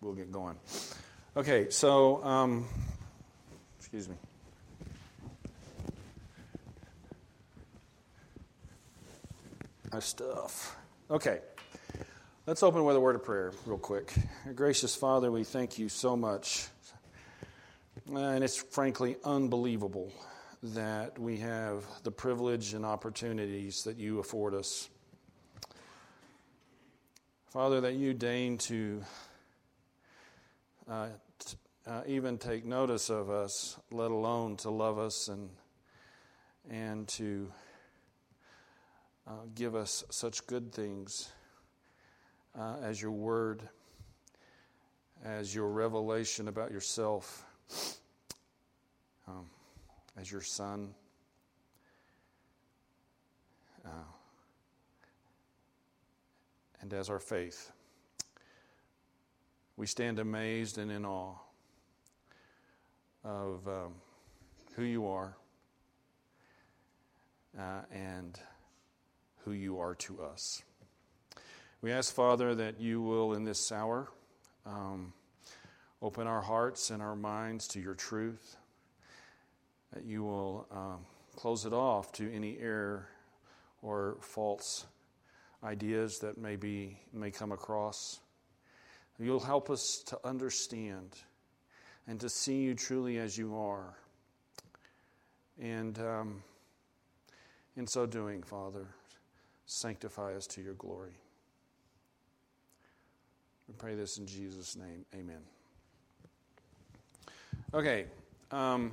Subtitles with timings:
[0.00, 0.56] we'll get going.
[1.36, 2.66] Okay, so, um,
[3.78, 4.16] excuse me.
[9.92, 10.76] My stuff.
[11.10, 11.40] Okay,
[12.46, 14.12] let's open with a word of prayer, real quick.
[14.54, 16.68] Gracious Father, we thank you so much.
[18.14, 20.12] And it's frankly unbelievable
[20.62, 24.88] that we have the privilege and opportunities that you afford us.
[27.50, 29.02] Father, that you deign to
[30.90, 31.08] uh,
[31.38, 31.56] t-
[31.86, 35.50] uh, even take notice of us, let alone to love us and,
[36.70, 37.50] and to
[39.26, 41.30] uh, give us such good things
[42.58, 43.62] uh, as your word,
[45.24, 47.46] as your revelation about yourself,
[49.26, 49.46] um,
[50.16, 50.94] as your son.
[53.84, 53.90] Uh,
[56.80, 57.72] and as our faith.
[59.78, 61.36] We stand amazed and in awe
[63.22, 63.94] of um,
[64.74, 65.36] who you are
[67.56, 68.36] uh, and
[69.44, 70.64] who you are to us.
[71.80, 74.08] We ask, Father, that you will, in this hour,
[74.66, 75.12] um,
[76.02, 78.56] open our hearts and our minds to your truth,
[79.94, 83.06] that you will um, close it off to any error
[83.80, 84.86] or false
[85.62, 88.18] ideas that may, be, may come across.
[89.18, 91.16] You'll help us to understand
[92.06, 93.94] and to see you truly as you are.
[95.60, 96.42] And um,
[97.76, 98.86] in so doing, Father,
[99.66, 101.16] sanctify us to your glory.
[103.66, 105.04] We pray this in Jesus' name.
[105.14, 105.40] Amen.
[107.74, 108.06] Okay.
[108.50, 108.92] Um,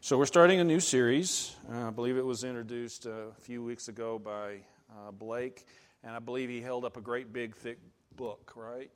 [0.00, 1.56] so we're starting a new series.
[1.72, 4.58] Uh, I believe it was introduced a few weeks ago by
[4.90, 5.66] uh, Blake,
[6.04, 7.78] and I believe he held up a great big thick
[8.16, 8.90] book, right?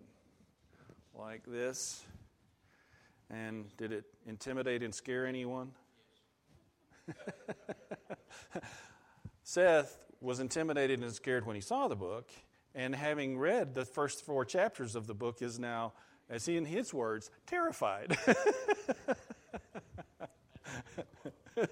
[1.15, 2.05] Like this.
[3.31, 5.73] And did it intimidate and scare anyone?
[9.43, 12.31] Seth was intimidated and scared when he saw the book,
[12.75, 15.93] and having read the first four chapters of the book, is now,
[16.29, 18.17] as he in his words, terrified.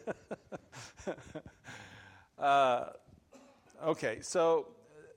[2.38, 2.84] uh,
[3.84, 4.69] Okay, so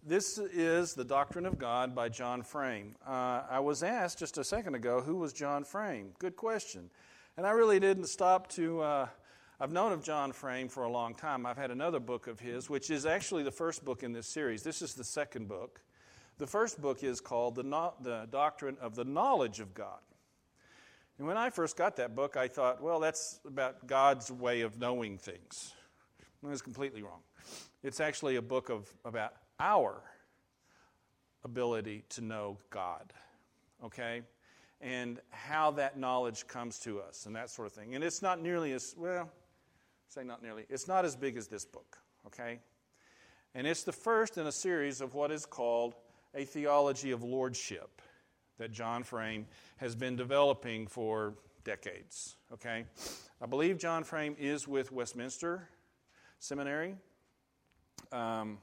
[0.08, 2.96] this is The Doctrine of God by John Frame.
[3.06, 6.12] Uh, I was asked just a second ago who was John Frame.
[6.18, 6.90] Good question.
[7.36, 8.82] And I really didn't stop to.
[8.82, 9.08] Uh,
[9.60, 11.46] I've known of John Frame for a long time.
[11.46, 14.64] I've had another book of his, which is actually the first book in this series.
[14.64, 15.82] This is the second book.
[16.38, 20.00] The first book is called The, no- the Doctrine of the Knowledge of God.
[21.18, 24.80] And when I first got that book, I thought, well, that's about God's way of
[24.80, 25.74] knowing things.
[26.46, 27.20] I was completely wrong.
[27.84, 30.02] It's actually a book of about our
[31.44, 33.14] ability to know God,
[33.84, 34.22] okay?
[34.82, 37.96] And how that knowledge comes to us and that sort of thing.
[37.96, 39.30] And it's not nearly as, well,
[40.08, 42.60] say not nearly, it's not as big as this book, okay?
[43.56, 45.96] And it's the first in a series of what is called
[46.36, 48.02] a theology of lordship
[48.60, 49.48] that John Frame
[49.78, 52.86] has been developing for decades, okay?
[53.42, 55.68] I believe John Frame is with Westminster
[56.40, 56.96] Seminary.
[58.12, 58.60] Um,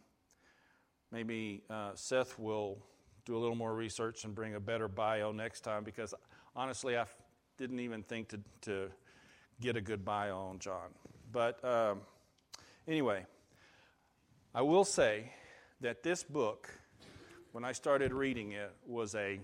[1.15, 2.79] maybe uh, Seth will
[3.25, 6.13] do a little more research and bring a better bio next time because
[6.57, 7.17] honestly, I f-
[7.57, 8.91] didn't even think to, to
[9.61, 10.91] get a good bio on John.
[11.31, 12.01] But um,
[12.89, 13.27] anyway,
[14.53, 15.33] I will say
[15.83, 16.69] that this book,
[17.53, 19.39] when I started reading it, was a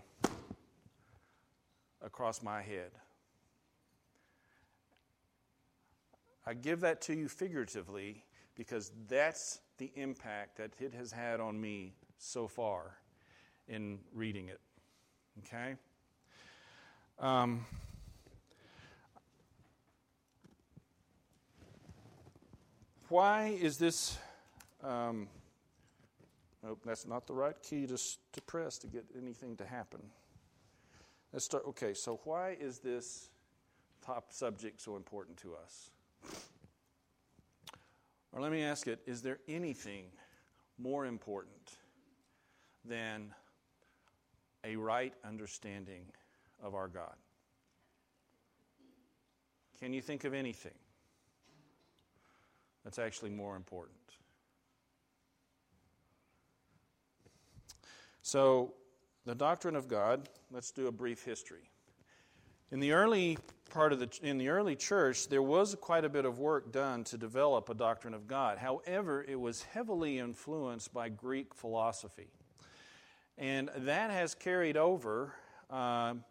[2.02, 2.90] across my head.
[6.44, 11.60] I give that to you figuratively because that's the impact that it has had on
[11.60, 12.96] me so far
[13.68, 14.60] in reading it.
[15.38, 15.76] Okay?
[17.18, 17.64] Um,
[23.08, 24.18] why is this?
[24.82, 25.28] Um,
[26.62, 27.98] nope, that's not the right key to,
[28.32, 30.00] to press to get anything to happen.
[31.32, 31.64] Let's start.
[31.68, 33.30] Okay, so why is this
[34.04, 35.90] top subject so important to us?
[38.32, 40.06] Or let me ask it is there anything
[40.78, 41.76] more important
[42.84, 43.34] than
[44.64, 46.04] a right understanding
[46.62, 47.14] of our God?
[49.78, 50.74] Can you think of anything
[52.84, 53.96] that's actually more important?
[58.22, 58.74] So,
[59.24, 61.70] the doctrine of God, let's do a brief history.
[62.70, 63.38] In the early
[63.70, 67.04] part of the in the early church, there was quite a bit of work done
[67.04, 68.58] to develop a doctrine of God.
[68.58, 72.28] However, it was heavily influenced by Greek philosophy,
[73.38, 75.34] and that has carried over
[75.70, 76.24] um,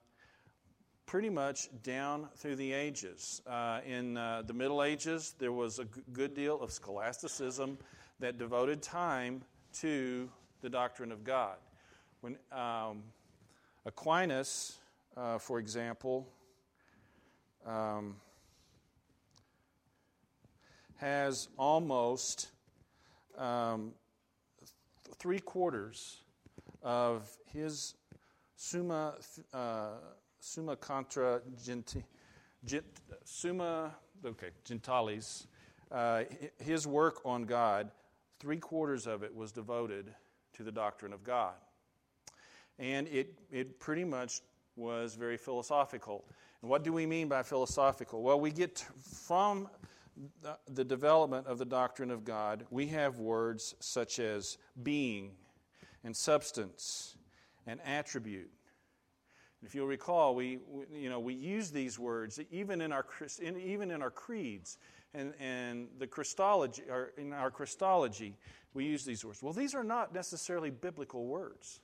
[1.05, 3.41] pretty much down through the ages.
[3.47, 7.79] Uh, in uh, the Middle Ages, there was a g- good deal of scholasticism
[8.19, 9.41] that devoted time
[9.73, 10.29] to
[10.61, 11.55] the doctrine of God.
[12.21, 13.01] When um,
[13.85, 14.77] Aquinas,
[15.17, 16.27] uh, for example,
[17.65, 18.15] um,
[20.97, 22.49] has almost
[23.37, 23.93] um,
[24.59, 26.21] th- three quarters
[26.83, 27.95] of his
[28.61, 29.13] Summa,
[29.53, 29.91] uh,
[30.41, 32.03] summa contra genti,
[32.65, 32.83] gent,
[33.23, 33.95] Summa,
[34.25, 35.47] okay, Gentiles,
[35.91, 36.23] uh,
[36.57, 37.89] his work on God,
[38.37, 40.13] three quarters of it was devoted
[40.53, 41.53] to the doctrine of God.
[42.77, 44.41] And it, it pretty much
[44.79, 46.25] was very philosophical.
[46.61, 48.23] And what do we mean by philosophical?
[48.23, 49.69] Well, we get from
[50.67, 55.31] the, development of the doctrine of God, we have words such as being
[56.03, 57.15] and substance
[57.67, 58.49] and attribute.
[59.63, 63.05] If you'll recall, we, we, you know, we use these words even in our,
[63.41, 64.77] even in our creeds
[65.13, 68.37] and, and the Christology, or in our Christology,
[68.73, 69.41] we use these words.
[69.41, 71.81] Well, these are not necessarily biblical words,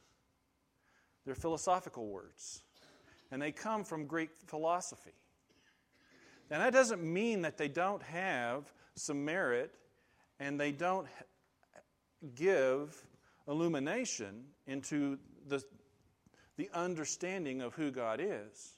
[1.25, 2.61] they're philosophical words,
[3.35, 5.11] and they come from Greek philosophy.
[6.49, 9.73] And that doesn't mean that they don't have some merit
[10.39, 11.05] and they don't
[12.33, 12.95] give
[13.45, 15.61] illumination into the,
[16.55, 18.77] the understanding of who God is.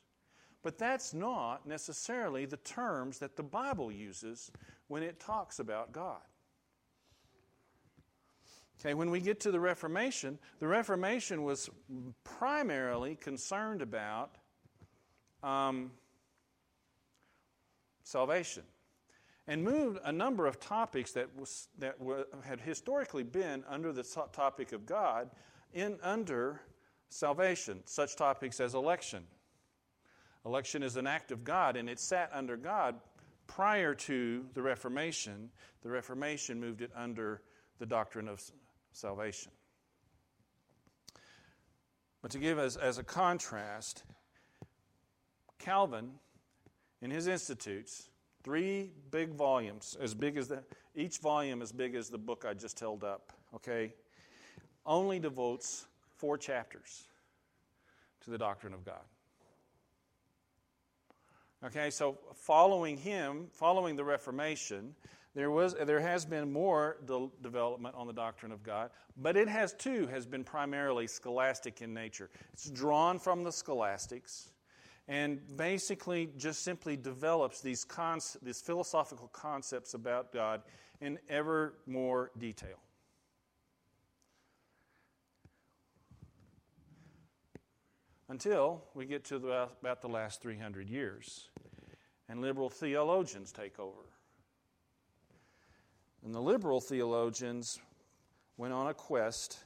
[0.64, 4.50] But that's not necessarily the terms that the Bible uses
[4.88, 6.18] when it talks about God.
[8.82, 11.70] Okay, when we get to the Reformation, the Reformation was
[12.24, 14.32] primarily concerned about
[15.44, 15.92] um,
[18.04, 18.64] salvation
[19.48, 24.04] and moved a number of topics that, was, that were, had historically been under the
[24.34, 25.30] topic of God
[25.74, 26.62] in under
[27.10, 29.24] salvation, such topics as election.
[30.46, 32.96] Election is an act of God, and it sat under God
[33.48, 35.50] prior to the Reformation.
[35.82, 37.42] The Reformation moved it under
[37.80, 38.42] the doctrine of
[38.92, 39.52] salvation.
[42.22, 44.04] But to give as, as a contrast,
[45.60, 46.12] Calvin,
[47.02, 48.10] in his Institutes,
[48.44, 50.64] three big volumes, as big as the,
[50.96, 53.94] each volume as big as the book I just held up, okay,
[54.86, 57.04] only devotes four chapters
[58.22, 59.02] to the doctrine of God.
[61.66, 64.96] Okay, so following him, following the Reformation,
[65.34, 69.48] there, was, there has been more de- development on the doctrine of God, but it
[69.48, 72.30] has too has been primarily scholastic in nature.
[72.54, 74.52] It's drawn from the scholastics
[75.08, 80.62] and basically just simply develops these, conce- these philosophical concepts about God
[81.00, 82.78] in ever more detail.
[88.30, 91.50] until we get to the, about the last 300 years.
[92.30, 94.12] And liberal theologians take over.
[96.26, 97.80] And the liberal theologians
[98.58, 99.60] went on a quest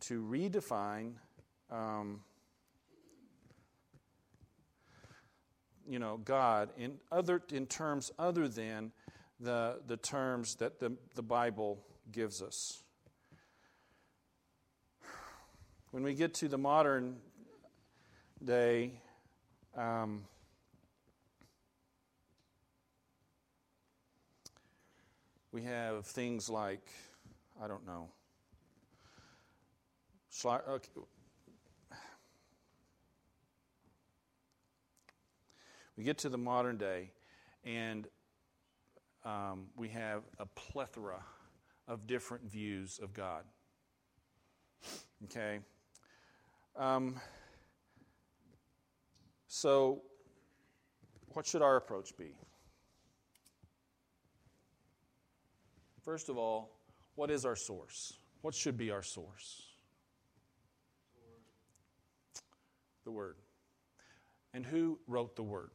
[0.00, 1.12] to redefine,
[1.70, 2.20] um,
[5.88, 8.92] you know, God in other in terms other than
[9.40, 11.78] the the terms that the, the Bible
[12.10, 12.82] gives us.
[15.90, 17.16] When we get to the modern
[18.44, 19.00] day,
[19.76, 20.24] um,
[25.52, 26.88] we have things like,
[27.62, 28.08] I don't know,
[35.96, 37.10] we get to the modern day,
[37.64, 38.06] and
[39.24, 41.22] um, we have a plethora
[41.88, 43.44] of different views of God.
[45.24, 45.60] Okay?
[46.76, 47.20] Um,
[49.46, 50.02] so,
[51.28, 52.34] what should our approach be?
[56.02, 56.70] First of all,
[57.14, 58.14] what is our source?
[58.42, 59.62] What should be our source?
[63.04, 63.36] The Word.
[64.52, 65.70] And who wrote the Word?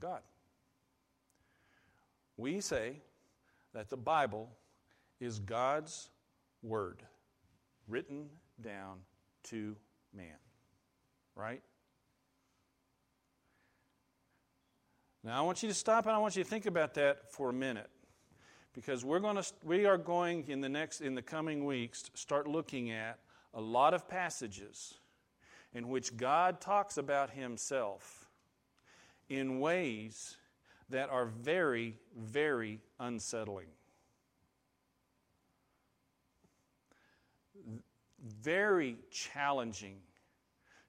[0.00, 0.20] God.
[2.36, 2.96] We say
[3.74, 4.50] that the Bible
[5.20, 6.08] is God's
[6.62, 7.02] Word,
[7.86, 8.26] written
[8.62, 8.98] down
[9.44, 9.76] to
[10.14, 10.36] man.
[11.34, 11.62] Right?
[15.22, 17.50] Now I want you to stop and I want you to think about that for
[17.50, 17.90] a minute.
[18.72, 22.46] Because we're going to we are going in the next in the coming weeks start
[22.46, 23.18] looking at
[23.52, 24.94] a lot of passages
[25.74, 28.19] in which God talks about himself
[29.30, 30.36] in ways
[30.90, 33.68] that are very very unsettling.
[38.42, 39.96] very challenging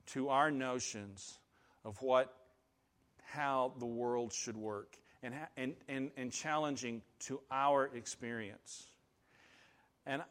[0.05, 1.39] to our notions
[1.85, 2.33] of what
[3.23, 8.87] how the world should work and, and, and, and challenging to our experience.
[10.05, 10.21] And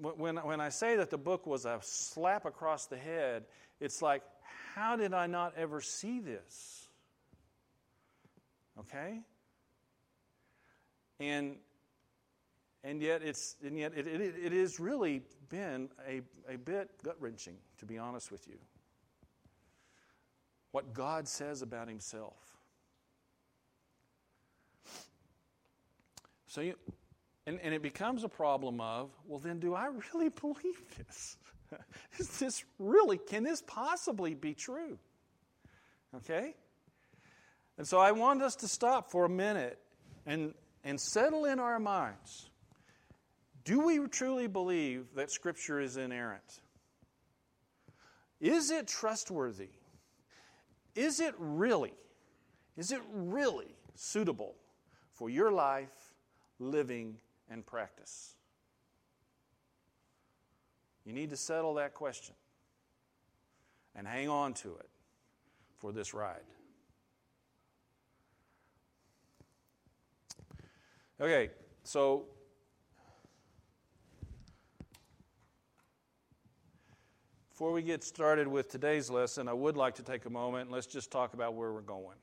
[0.00, 3.44] when, when I say that the book was a slap across the head,
[3.80, 4.22] it's like,
[4.74, 6.79] how did I not ever see this?
[8.80, 9.20] Okay?
[11.18, 11.56] And
[12.82, 17.56] and yet it's and yet it, it, has really been a, a bit gut wrenching,
[17.78, 18.56] to be honest with you.
[20.72, 22.36] What God says about himself.
[26.46, 26.74] So you
[27.46, 31.36] and, and it becomes a problem of, well, then do I really believe this?
[32.18, 34.98] Is this really, can this possibly be true?
[36.14, 36.54] Okay?
[37.80, 39.78] And so I want us to stop for a minute
[40.26, 40.52] and,
[40.84, 42.50] and settle in our minds.
[43.64, 46.60] Do we truly believe that Scripture is inerrant?
[48.38, 49.70] Is it trustworthy?
[50.94, 51.94] Is it really,
[52.76, 54.56] is it really suitable
[55.14, 56.12] for your life,
[56.58, 57.16] living,
[57.48, 58.34] and practice?
[61.06, 62.34] You need to settle that question
[63.96, 64.90] and hang on to it
[65.78, 66.44] for this ride.
[71.20, 71.50] Okay,
[71.82, 72.24] so
[77.50, 80.70] before we get started with today's lesson, I would like to take a moment and
[80.70, 82.16] let's just talk about where we're going.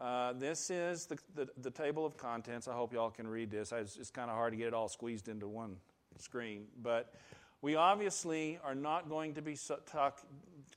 [0.00, 2.66] Uh, this is the, the, the, table of contents.
[2.66, 3.70] I hope y'all can read this.
[3.70, 5.76] It's, it's kind of hard to get it all squeezed into one
[6.18, 6.64] screen.
[6.82, 7.14] But
[7.60, 9.56] we obviously are not going to be
[9.86, 10.20] talk,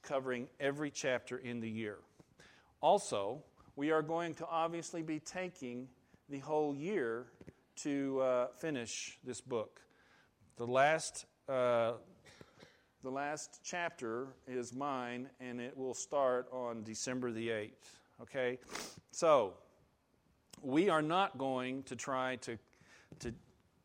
[0.03, 1.97] covering every chapter in the year.
[2.81, 3.41] Also,
[3.75, 5.87] we are going to obviously be taking
[6.29, 7.27] the whole year
[7.75, 9.81] to uh, finish this book.
[10.57, 11.93] The last, uh,
[13.03, 17.71] the last chapter is mine, and it will start on December the 8th.
[18.21, 18.57] Okay?
[19.11, 19.53] So,
[20.61, 22.57] we are not going to try to,
[23.19, 23.33] to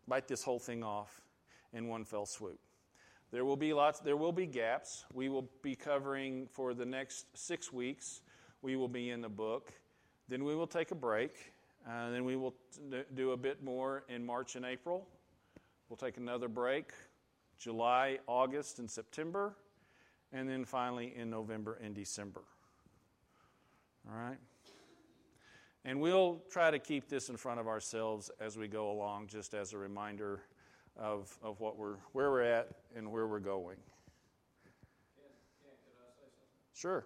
[0.09, 1.21] bite this whole thing off
[1.75, 2.59] in one fell swoop.
[3.33, 5.05] There will be lots, there will be gaps.
[5.13, 8.23] We will be covering for the next six weeks,
[8.63, 9.73] we will be in the book.
[10.29, 11.53] Then we will take a break
[11.89, 12.55] uh, then we will
[13.15, 15.07] do a bit more in March and April.
[15.89, 16.93] We'll take another break,
[17.59, 19.57] July, August, and September,
[20.33, 22.43] and then finally in November and December.
[24.09, 24.39] All right?
[25.85, 29.55] And we'll try to keep this in front of ourselves as we go along, just
[29.55, 30.43] as a reminder
[30.97, 33.79] of, of what we're, where we're at and where we're going.
[36.75, 37.05] Sure.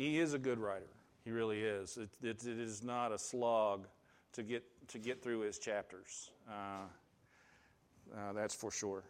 [0.00, 0.88] He is a good writer.
[1.26, 1.98] He really is.
[1.98, 3.86] It, it, it is not a slog
[4.32, 6.30] to get to get through his chapters.
[6.48, 6.86] Uh,
[8.16, 9.04] uh, that's for sure.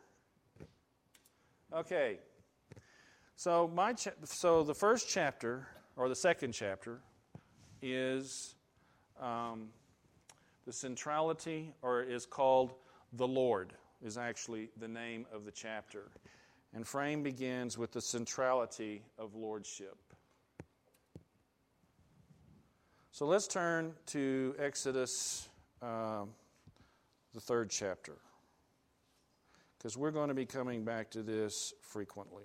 [1.73, 2.18] Okay.
[3.37, 6.99] So my cha- so the first chapter or the second chapter
[7.80, 8.56] is
[9.20, 9.68] um,
[10.66, 12.75] the centrality, or is called
[13.12, 13.75] the Lord.
[14.02, 16.11] Is actually the name of the chapter,
[16.75, 19.97] and frame begins with the centrality of lordship.
[23.21, 25.47] So let's turn to Exodus,
[25.83, 26.23] uh,
[27.35, 28.17] the third chapter,
[29.77, 32.45] because we're going to be coming back to this frequently.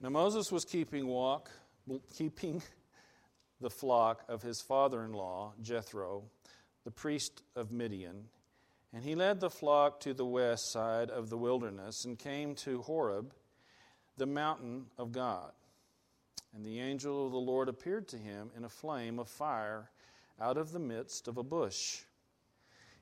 [0.00, 1.50] Now Moses was keeping walk,
[2.14, 2.62] keeping
[3.60, 6.22] the flock of his father-in-law Jethro,
[6.84, 8.28] the priest of Midian
[8.92, 12.82] and he led the flock to the west side of the wilderness and came to
[12.82, 13.32] Horeb,
[14.16, 15.52] the mountain of God.
[16.54, 19.90] And the angel of the Lord appeared to him in a flame of fire
[20.38, 22.00] out of the midst of a bush.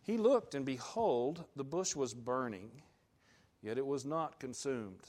[0.02, 2.70] He looked, and behold, the bush was burning,
[3.60, 5.02] yet it was not consumed.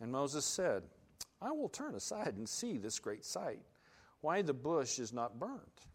[0.00, 0.82] And Moses said,
[1.40, 3.62] I will turn aside and see this great sight,
[4.20, 5.86] why the bush is not burnt.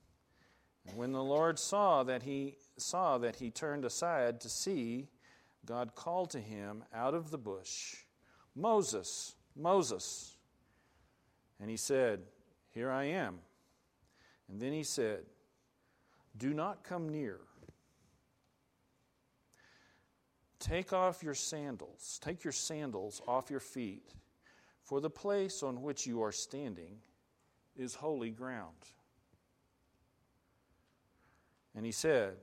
[0.96, 5.08] When the Lord saw that he saw that he turned aside to see,
[5.66, 7.96] God called to him out of the bush,
[8.56, 10.38] Moses, Moses.
[11.60, 12.22] And he said,
[12.70, 13.40] Here I am.
[14.50, 15.26] And then he said,
[16.38, 17.40] Do not come near.
[20.60, 24.10] Take off your sandals, take your sandals off your feet,
[24.82, 26.98] for the place on which you are standing
[27.76, 28.76] is holy ground.
[31.78, 32.34] And he said,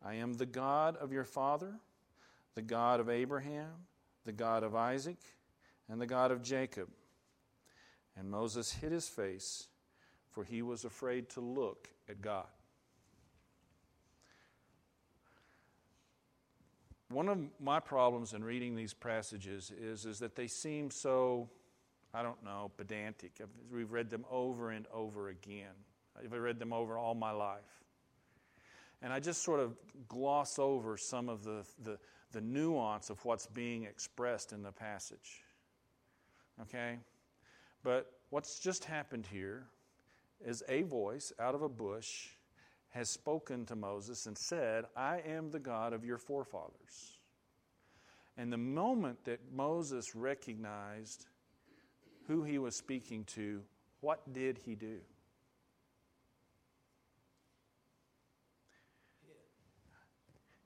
[0.00, 1.74] I am the God of your father,
[2.54, 3.70] the God of Abraham,
[4.24, 5.18] the God of Isaac,
[5.88, 6.88] and the God of Jacob.
[8.16, 9.66] And Moses hid his face,
[10.30, 12.46] for he was afraid to look at God.
[17.08, 21.50] One of my problems in reading these passages is, is that they seem so,
[22.14, 23.32] I don't know, pedantic.
[23.72, 25.74] We've read them over and over again.
[26.16, 27.81] I've read them over all my life.
[29.02, 29.76] And I just sort of
[30.08, 31.98] gloss over some of the, the,
[32.30, 35.42] the nuance of what's being expressed in the passage.
[36.62, 36.98] Okay?
[37.82, 39.66] But what's just happened here
[40.44, 42.28] is a voice out of a bush
[42.90, 47.18] has spoken to Moses and said, I am the God of your forefathers.
[48.36, 51.26] And the moment that Moses recognized
[52.26, 53.62] who he was speaking to,
[54.00, 54.98] what did he do?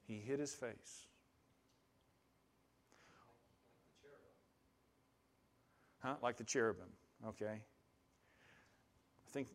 [0.06, 1.06] He hid his face.
[6.00, 6.14] Huh?
[6.22, 6.86] Like the cherubim.
[7.26, 7.46] Okay.
[7.46, 9.48] I think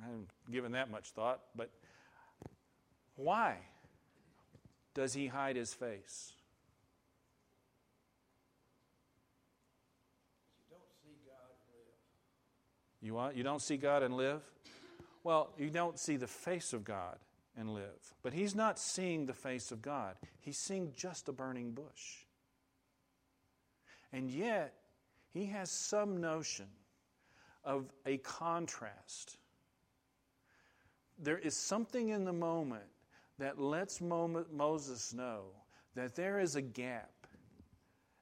[0.00, 1.70] I haven't given that much thought, but
[3.16, 3.56] why
[4.94, 6.32] does he hide his face?
[10.70, 11.50] You don't see God
[13.02, 13.14] and live.
[13.14, 14.42] want you don't see God and live?
[15.24, 17.18] Well, you don't see the face of God
[17.56, 18.14] and live.
[18.22, 20.16] But he's not seeing the face of God.
[20.40, 22.24] He's seeing just a burning bush.
[24.12, 24.74] And yet,
[25.32, 26.66] he has some notion
[27.64, 29.38] of a contrast
[31.18, 32.84] there is something in the moment
[33.38, 35.44] that lets Moses know
[35.94, 37.26] that there is a gap,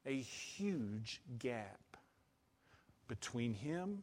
[0.07, 1.97] a huge gap
[3.09, 4.03] between him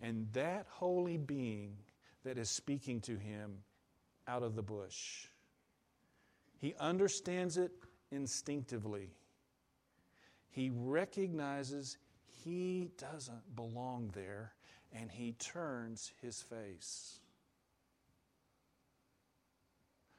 [0.00, 1.76] and that holy being
[2.24, 3.58] that is speaking to him
[4.28, 5.26] out of the bush.
[6.58, 7.72] He understands it
[8.12, 9.10] instinctively.
[10.50, 14.52] He recognizes he doesn't belong there
[14.92, 17.20] and he turns his face.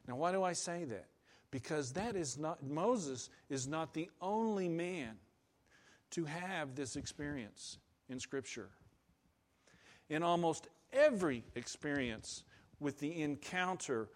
[0.07, 1.07] Now, why do I say that?
[1.51, 5.17] Because that is not, Moses is not the only man
[6.11, 7.77] to have this experience
[8.09, 8.69] in Scripture.
[10.09, 12.43] In almost every experience
[12.81, 14.09] with the encounter,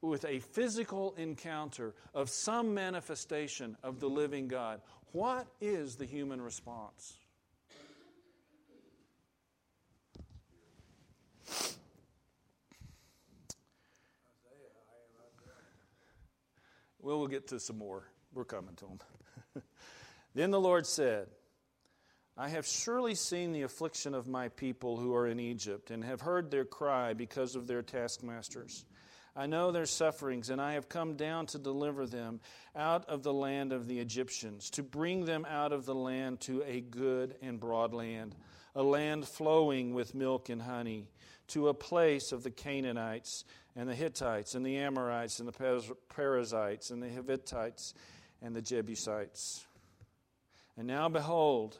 [0.00, 4.80] with a physical encounter of some manifestation of the living God,
[5.12, 7.18] what is the human response?
[17.00, 18.04] Well, we'll get to some more.
[18.32, 19.62] We're coming to them.
[20.34, 21.26] then the Lord said,
[22.36, 26.20] I have surely seen the affliction of my people who are in Egypt, and have
[26.20, 28.84] heard their cry because of their taskmasters.
[29.36, 32.40] I know their sufferings, and I have come down to deliver them
[32.74, 36.62] out of the land of the Egyptians, to bring them out of the land to
[36.62, 38.34] a good and broad land,
[38.74, 41.08] a land flowing with milk and honey,
[41.48, 43.44] to a place of the Canaanites
[43.76, 47.92] and the Hittites and the Amorites and the Perizzites and the Hivitites
[48.40, 49.66] and the Jebusites.
[50.76, 51.78] And now behold,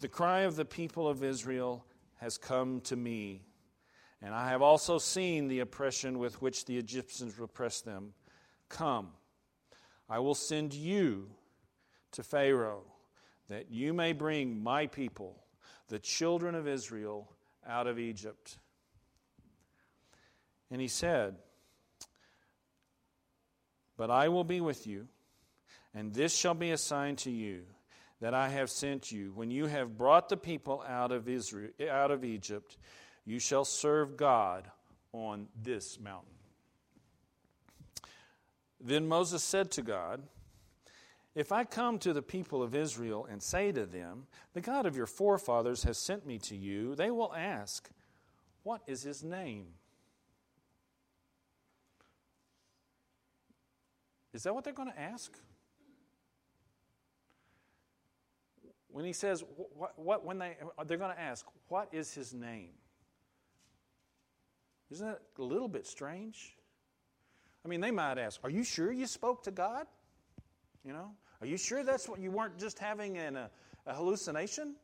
[0.00, 1.84] the cry of the people of Israel
[2.16, 3.42] has come to me.
[4.22, 8.14] And I have also seen the oppression with which the Egyptians oppress them.
[8.68, 9.08] Come,
[10.08, 11.30] I will send you
[12.12, 12.84] to Pharaoh,
[13.48, 15.42] that you may bring my people,
[15.88, 17.30] the children of Israel,
[17.66, 18.58] out of Egypt.
[20.70, 21.36] And he said,
[23.96, 25.08] But I will be with you,
[25.94, 27.62] and this shall be a sign to you
[28.20, 29.32] that I have sent you.
[29.34, 32.76] When you have brought the people out of Israel out of Egypt,
[33.24, 34.70] you shall serve God
[35.12, 36.34] on this mountain.
[38.80, 40.22] Then Moses said to God,
[41.34, 44.96] If I come to the people of Israel and say to them, The God of
[44.96, 47.90] your forefathers has sent me to you, they will ask,
[48.62, 49.66] What is his name?
[54.32, 55.36] Is that what they're going to ask?
[59.00, 59.42] When he says,
[59.74, 62.72] what, what, when they, they're going to ask, what is his name?
[64.90, 66.54] Isn't that a little bit strange?
[67.64, 69.86] I mean, they might ask, Are you sure you spoke to God?
[70.84, 73.48] You know, are you sure that's what you weren't just having a,
[73.86, 74.76] a hallucination?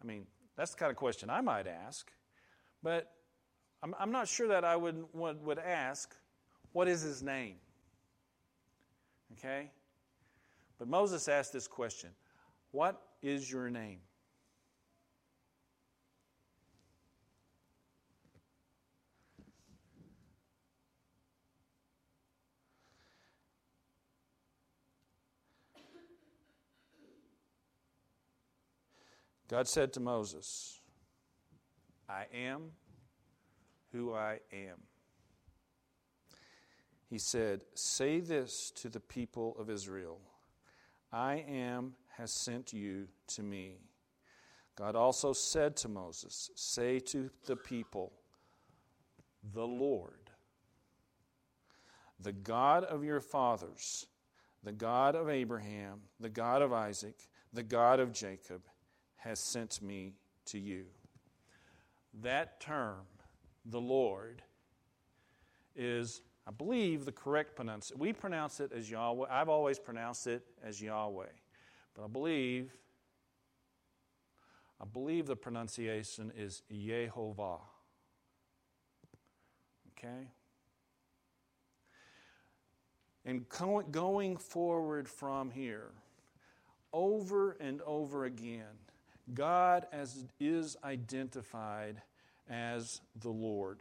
[0.00, 2.08] I mean, that's the kind of question I might ask.
[2.84, 3.10] But
[3.82, 6.14] I'm, I'm not sure that I would, would, would ask,
[6.70, 7.56] What is his name?
[9.32, 9.72] Okay?
[10.78, 12.10] But Moses asked this question
[12.70, 14.00] What is your name?
[29.48, 30.80] God said to Moses,
[32.08, 32.70] I am
[33.92, 34.78] who I am.
[37.08, 40.20] He said, Say this to the people of Israel
[41.12, 43.78] I am has sent you to me.
[44.76, 48.12] God also said to Moses, Say to the people,
[49.52, 50.30] The Lord,
[52.18, 54.06] the God of your fathers,
[54.62, 58.62] the God of Abraham, the God of Isaac, the God of Jacob,
[59.16, 60.14] has sent me
[60.46, 60.84] to you.
[62.22, 63.00] That term,
[63.64, 64.42] the Lord,
[65.76, 68.00] is, I believe, the correct pronunciation.
[68.00, 69.26] We pronounce it as Yahweh.
[69.30, 71.26] I've always pronounced it as Yahweh.
[71.94, 72.72] But I believe,
[74.80, 77.60] I believe the pronunciation is Yehovah.
[79.92, 80.28] Okay?
[83.24, 83.46] And
[83.92, 85.90] going forward from here,
[86.92, 88.64] over and over again,
[89.34, 92.02] God as is identified
[92.48, 93.78] as the Lord.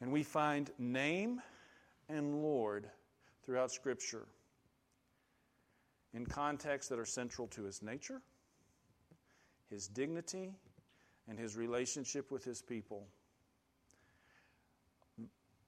[0.00, 1.42] And we find name
[2.12, 2.88] and Lord
[3.44, 4.26] throughout Scripture
[6.14, 8.20] in contexts that are central to his nature,
[9.70, 10.52] his dignity,
[11.28, 13.06] and his relationship with his people.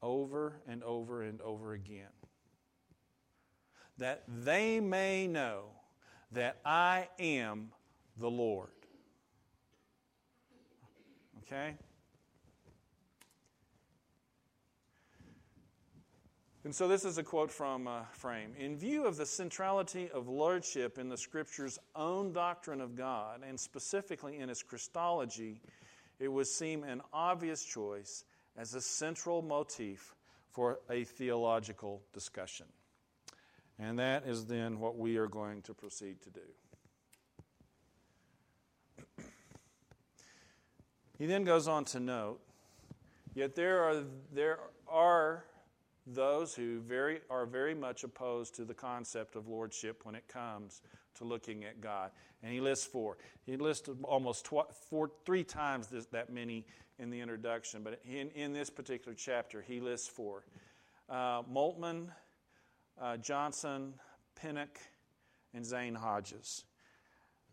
[0.02, 2.08] Over and over and over again
[4.00, 5.64] that they may know
[6.32, 7.70] that I am
[8.18, 8.70] the Lord.
[11.42, 11.74] Okay?
[16.62, 18.52] And so this is a quote from uh, Frame.
[18.58, 23.58] In view of the centrality of lordship in the Scripture's own doctrine of God, and
[23.58, 25.62] specifically in its Christology,
[26.18, 28.24] it would seem an obvious choice
[28.58, 30.14] as a central motif
[30.50, 32.66] for a theological discussion.
[33.78, 36.40] And that is then what we are going to proceed to do.
[41.18, 42.40] he then goes on to note,
[43.34, 45.44] yet there are, there are
[46.06, 50.82] those who very, are very much opposed to the concept of lordship when it comes
[51.16, 52.10] to looking at God.
[52.42, 53.18] And he lists four.
[53.44, 56.64] He lists almost tw- four, three times this, that many
[56.98, 60.44] in the introduction, but in, in this particular chapter, he lists four.
[61.08, 62.08] Uh, Moltmann,
[63.00, 63.94] uh, Johnson,
[64.40, 64.78] Pinnock,
[65.54, 66.64] and Zane Hodges.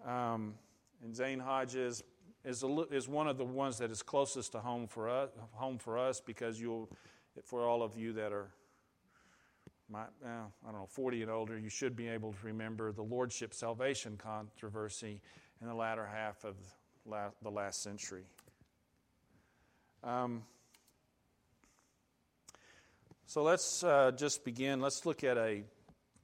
[0.05, 0.55] Um,
[1.03, 2.03] and Zane Hodges
[2.43, 5.77] is, a, is one of the ones that is closest to home for us, home
[5.77, 6.89] for us because you'll,
[7.43, 8.49] for all of you that are,
[9.89, 10.27] my, uh,
[10.67, 14.17] I don't know, 40 and older, you should be able to remember the lordship salvation
[14.17, 15.21] controversy
[15.61, 16.55] in the latter half of
[17.41, 18.23] the last century.
[20.03, 20.43] Um,
[23.25, 24.81] so let's uh, just begin.
[24.81, 25.63] Let's look at a.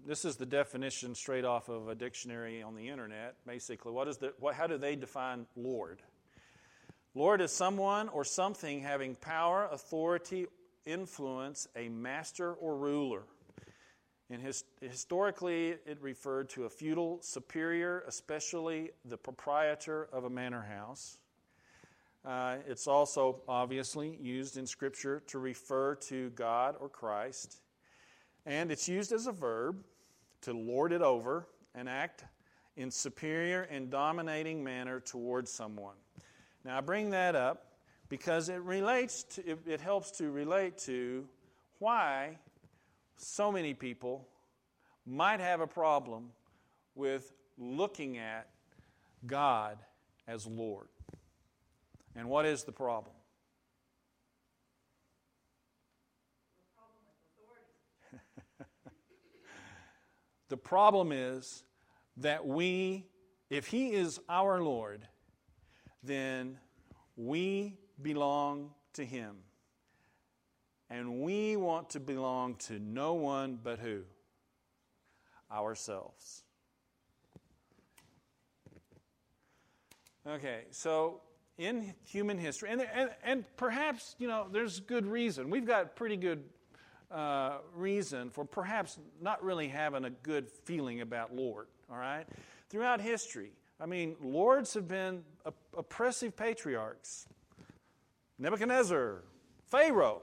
[0.05, 3.35] This is the definition straight off of a dictionary on the internet.
[3.45, 4.33] Basically, what is the?
[4.39, 6.01] What, how do they define Lord?
[7.15, 10.47] Lord is someone or something having power, authority,
[10.85, 13.23] influence, a master or ruler.
[14.29, 20.63] And his, historically, it referred to a feudal superior, especially the proprietor of a manor
[20.63, 21.19] house.
[22.25, 27.61] Uh, it's also obviously used in Scripture to refer to God or Christ.
[28.45, 29.83] And it's used as a verb
[30.41, 32.23] to lord it over and act
[32.77, 35.95] in superior and dominating manner towards someone.
[36.65, 37.72] Now, I bring that up
[38.13, 41.27] because it relates to, it, it helps to relate to
[41.79, 42.37] why
[43.17, 44.27] so many people
[45.03, 46.29] might have a problem
[46.93, 48.49] with looking at
[49.25, 49.79] God
[50.27, 50.89] as Lord.
[52.15, 53.15] And what is the problem?
[60.49, 61.63] the problem is
[62.17, 63.07] that we,
[63.49, 65.07] if He is our Lord,
[66.03, 66.59] then
[67.15, 69.35] we belong to Him.
[70.89, 74.01] And we want to belong to no one but who?
[75.51, 76.43] Ourselves.
[80.27, 81.21] Okay, so
[81.57, 85.49] in human history, and, and, and perhaps, you know, there's good reason.
[85.49, 86.43] We've got pretty good
[87.11, 92.25] uh, reason for perhaps not really having a good feeling about Lord, all right?
[92.69, 95.23] Throughout history, I mean, lords have been
[95.77, 97.27] oppressive patriarchs.
[98.43, 99.23] Nebuchadnezzar,
[99.67, 100.21] Pharaoh,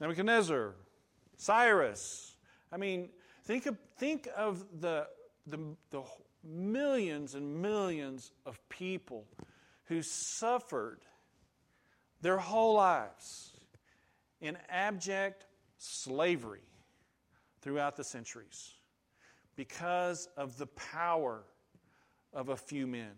[0.00, 0.74] Nebuchadnezzar,
[1.36, 2.34] Cyrus.
[2.72, 3.10] I mean,
[3.44, 5.06] think of, think of the,
[5.46, 5.58] the,
[5.90, 6.02] the
[6.42, 9.28] millions and millions of people
[9.84, 10.98] who suffered
[12.22, 13.56] their whole lives
[14.40, 15.46] in abject
[15.78, 16.66] slavery
[17.60, 18.72] throughout the centuries
[19.54, 21.44] because of the power
[22.32, 23.12] of a few men.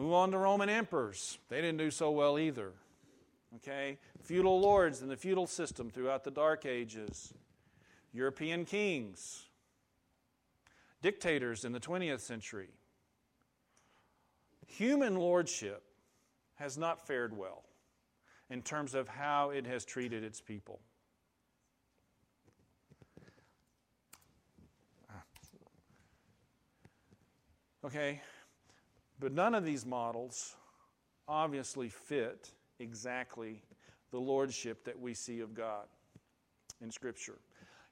[0.00, 1.38] Move on to Roman emperors.
[1.50, 2.72] They didn't do so well either.
[3.56, 3.98] Okay?
[4.22, 7.34] Feudal lords in the feudal system throughout the Dark Ages.
[8.14, 9.50] European kings.
[11.02, 12.70] Dictators in the 20th century.
[14.66, 15.82] Human lordship
[16.54, 17.64] has not fared well
[18.48, 20.80] in terms of how it has treated its people.
[27.84, 28.22] Okay,
[29.20, 30.56] but none of these models
[31.28, 33.62] obviously fit exactly
[34.10, 35.86] the lordship that we see of God
[36.80, 37.38] in Scripture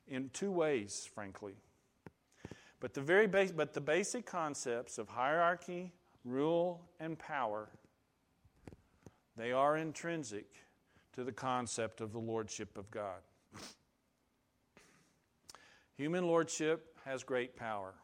[0.08, 1.54] in two ways, frankly.
[2.80, 5.92] But the, very but the basic concepts of hierarchy,
[6.24, 7.68] rule, and power,
[9.36, 10.46] they are intrinsic
[11.14, 13.20] to the concept of the lordship of God.
[15.96, 17.94] Human lordship has great power,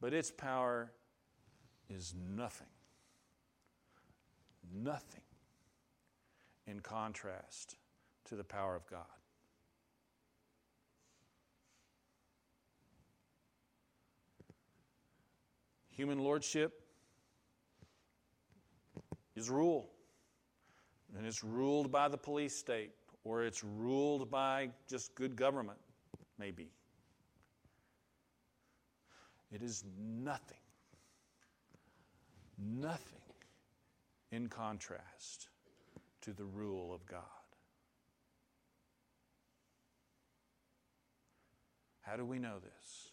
[0.00, 0.92] but its power
[1.92, 2.66] is nothing.
[4.74, 5.22] Nothing
[6.66, 7.76] in contrast
[8.24, 9.04] to the power of God.
[15.90, 16.80] Human lordship
[19.36, 19.90] is rule.
[21.16, 22.92] And it's ruled by the police state,
[23.24, 25.78] or it's ruled by just good government,
[26.38, 26.70] maybe.
[29.52, 30.61] It is nothing,
[32.62, 33.20] nothing
[34.30, 35.48] in contrast
[36.22, 37.20] to the rule of God.
[42.00, 43.12] How do we know this?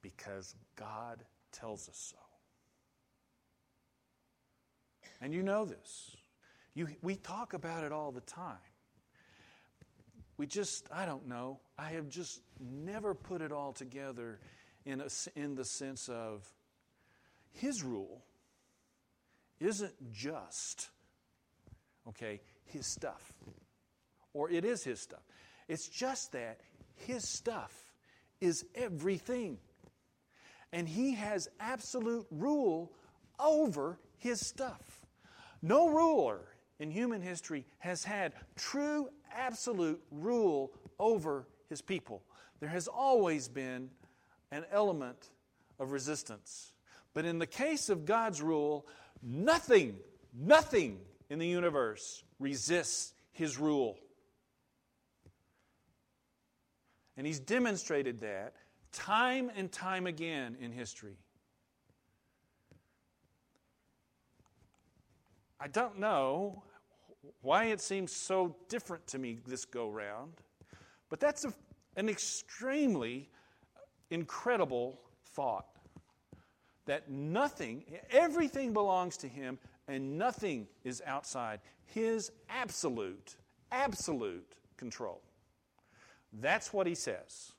[0.00, 1.22] Because God
[1.52, 2.18] tells us so.
[5.20, 6.16] And you know this.
[6.74, 8.56] You, we talk about it all the time.
[10.36, 14.40] We just, I don't know, I have just never put it all together
[14.84, 16.48] in, a, in the sense of
[17.52, 18.24] His rule
[19.64, 20.90] isn't just
[22.08, 23.32] okay, his stuff.
[24.34, 25.22] Or it is his stuff.
[25.68, 26.60] It's just that
[26.94, 27.72] his stuff
[28.40, 29.58] is everything.
[30.72, 32.92] And he has absolute rule
[33.38, 35.06] over his stuff.
[35.60, 36.40] No ruler
[36.78, 42.22] in human history has had true, absolute rule over his people.
[42.60, 43.90] There has always been
[44.50, 45.30] an element
[45.78, 46.72] of resistance.
[47.14, 48.86] But in the case of God's rule,
[49.22, 49.96] nothing,
[50.34, 50.98] nothing
[51.30, 53.98] in the universe resists his rule.
[57.16, 58.54] And he's demonstrated that
[58.92, 61.16] time and time again in history.
[65.60, 66.64] I don't know
[67.40, 70.32] why it seems so different to me this go round,
[71.08, 71.54] but that's a,
[71.96, 73.30] an extremely
[74.10, 75.00] incredible
[75.34, 75.71] thought.
[76.86, 83.36] That nothing, everything belongs to him, and nothing is outside his absolute,
[83.70, 85.20] absolute control.
[86.32, 87.52] That's what he says.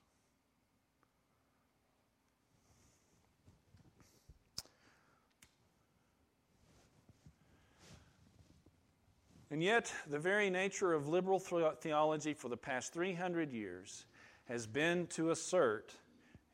[9.52, 14.06] And yet, the very nature of liberal theology for the past 300 years
[14.46, 15.94] has been to assert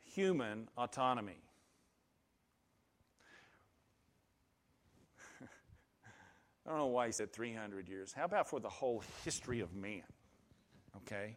[0.04, 1.42] human autonomy.
[6.70, 8.14] I don't know why he said 300 years.
[8.14, 10.04] How about for the whole history of man?
[10.98, 11.36] Okay?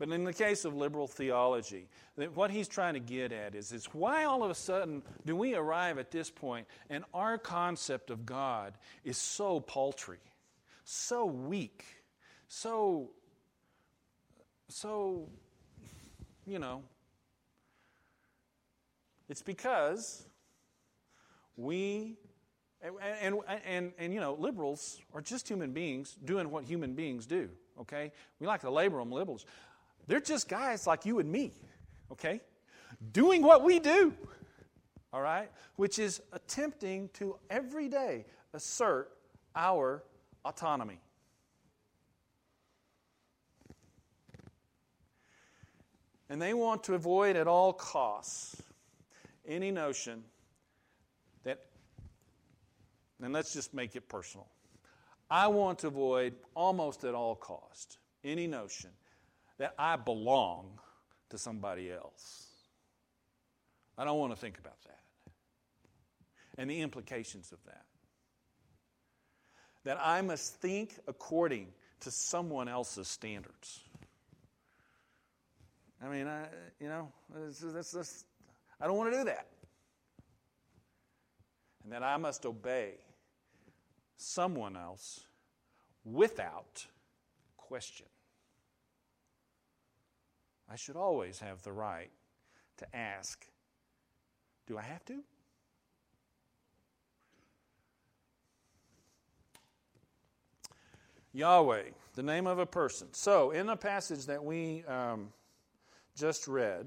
[0.00, 1.88] But in the case of liberal theology,
[2.34, 5.54] what he's trying to get at is, is why all of a sudden do we
[5.54, 10.18] arrive at this point and our concept of God is so paltry,
[10.84, 11.84] so weak,
[12.48, 13.10] so,
[14.68, 15.28] so,
[16.46, 16.82] you know,
[19.28, 20.26] it's because
[21.56, 22.16] we
[22.82, 23.36] and, and,
[23.66, 27.48] and, and, you know, liberals are just human beings doing what human beings do,
[27.80, 28.12] okay?
[28.38, 29.46] We like to label them liberals.
[30.06, 31.52] They're just guys like you and me,
[32.12, 32.40] okay?
[33.12, 34.14] Doing what we do,
[35.12, 35.50] all right?
[35.76, 39.10] Which is attempting to every day assert
[39.54, 40.04] our
[40.44, 41.00] autonomy.
[46.28, 48.60] And they want to avoid at all costs
[49.46, 50.24] any notion
[53.22, 54.46] and let's just make it personal.
[55.30, 58.90] I want to avoid almost at all cost any notion
[59.58, 60.78] that I belong
[61.30, 62.46] to somebody else.
[63.98, 65.00] I don't want to think about that.
[66.58, 67.84] And the implications of that.
[69.84, 71.68] That I must think according
[72.00, 73.80] to someone else's standards.
[76.04, 76.46] I mean, I,
[76.78, 79.46] you know, I don't want to do that.
[81.84, 82.94] And that I must obey
[84.16, 85.26] someone else
[86.04, 86.86] without
[87.56, 88.06] question.
[90.70, 92.10] I should always have the right
[92.78, 93.46] to ask,
[94.66, 95.22] do I have to?
[101.32, 101.82] Yahweh,
[102.14, 103.08] the name of a person.
[103.12, 105.28] So, in the passage that we um,
[106.16, 106.86] just read,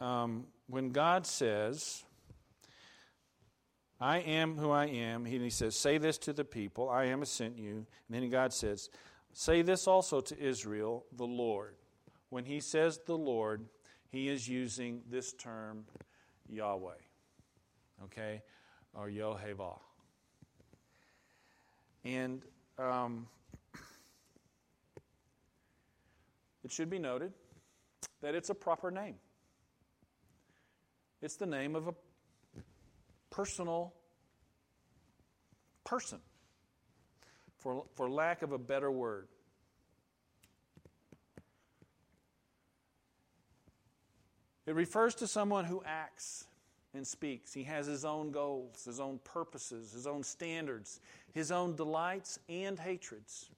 [0.00, 2.04] um, when God says,
[4.00, 5.24] I am who I am.
[5.24, 7.74] He says, Say this to the people, I am sent you.
[7.76, 8.90] And then God says,
[9.32, 11.74] Say this also to Israel, the Lord.
[12.30, 13.64] When he says the Lord,
[14.10, 15.84] he is using this term,
[16.48, 16.92] Yahweh.
[18.04, 18.42] Okay?
[18.94, 19.78] Or Yehovah.
[22.04, 22.42] And
[22.78, 23.26] um,
[26.64, 27.32] it should be noted
[28.22, 29.16] that it's a proper name.
[31.20, 31.94] It's the name of a
[33.30, 33.92] personal
[35.84, 36.20] person,
[37.58, 39.28] for, for lack of a better word.
[44.66, 46.44] It refers to someone who acts
[46.94, 47.54] and speaks.
[47.54, 51.00] He has his own goals, his own purposes, his own standards,
[51.32, 53.50] his own delights and hatreds.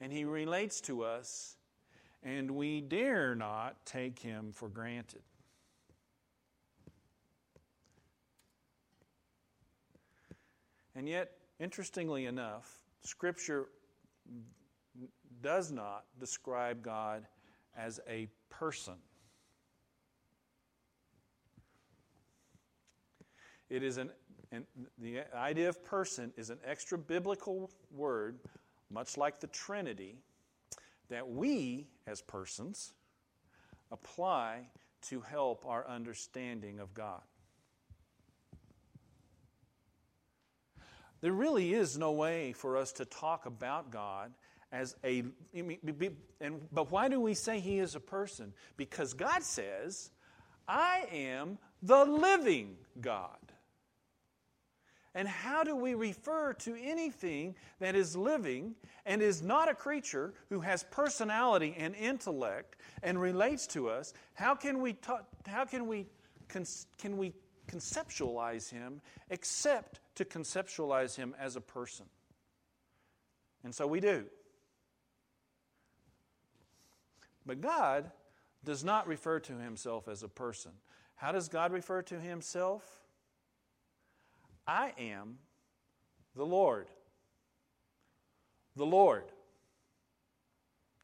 [0.00, 1.56] And he relates to us,
[2.22, 5.22] and we dare not take him for granted.
[10.96, 13.66] And yet, interestingly enough, Scripture
[15.42, 17.26] does not describe God
[17.76, 18.94] as a person.
[23.68, 24.10] It is an,
[24.52, 24.64] an,
[24.98, 28.38] the idea of person is an extra biblical word,
[28.90, 30.16] much like the Trinity,
[31.10, 32.94] that we as persons
[33.92, 34.68] apply
[35.02, 37.20] to help our understanding of God.
[41.20, 44.32] There really is no way for us to talk about God
[44.72, 45.24] as a.
[46.40, 48.52] And, but why do we say He is a person?
[48.76, 50.10] Because God says,
[50.68, 53.38] I am the living God.
[55.14, 58.74] And how do we refer to anything that is living
[59.06, 64.12] and is not a creature who has personality and intellect and relates to us?
[64.34, 66.04] How can we, ta- how can we,
[66.48, 67.32] can we
[67.66, 69.00] conceptualize him
[69.30, 72.06] except to conceptualize him as a person.
[73.64, 74.24] And so we do.
[77.44, 78.10] But God
[78.64, 80.72] does not refer to himself as a person.
[81.14, 82.82] How does God refer to himself?
[84.66, 85.38] I am
[86.34, 86.88] the Lord.
[88.74, 89.24] The Lord.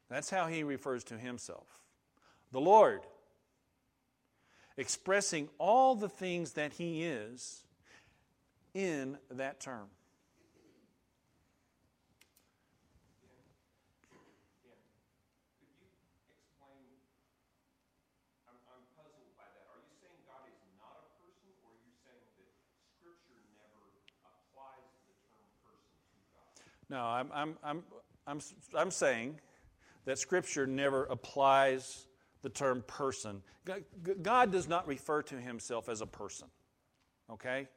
[0.09, 1.67] That's how he refers to himself.
[2.51, 3.01] The Lord
[4.77, 7.63] expressing all the things that He is
[8.73, 9.87] in that term.
[26.89, 27.83] No, I'm, I'm, I'm,
[28.27, 28.39] I'm,
[28.75, 29.39] I'm saying
[30.05, 32.05] that Scripture never applies
[32.43, 33.41] the term person.
[34.21, 36.47] God does not refer to himself as a person.
[37.31, 37.67] Okay?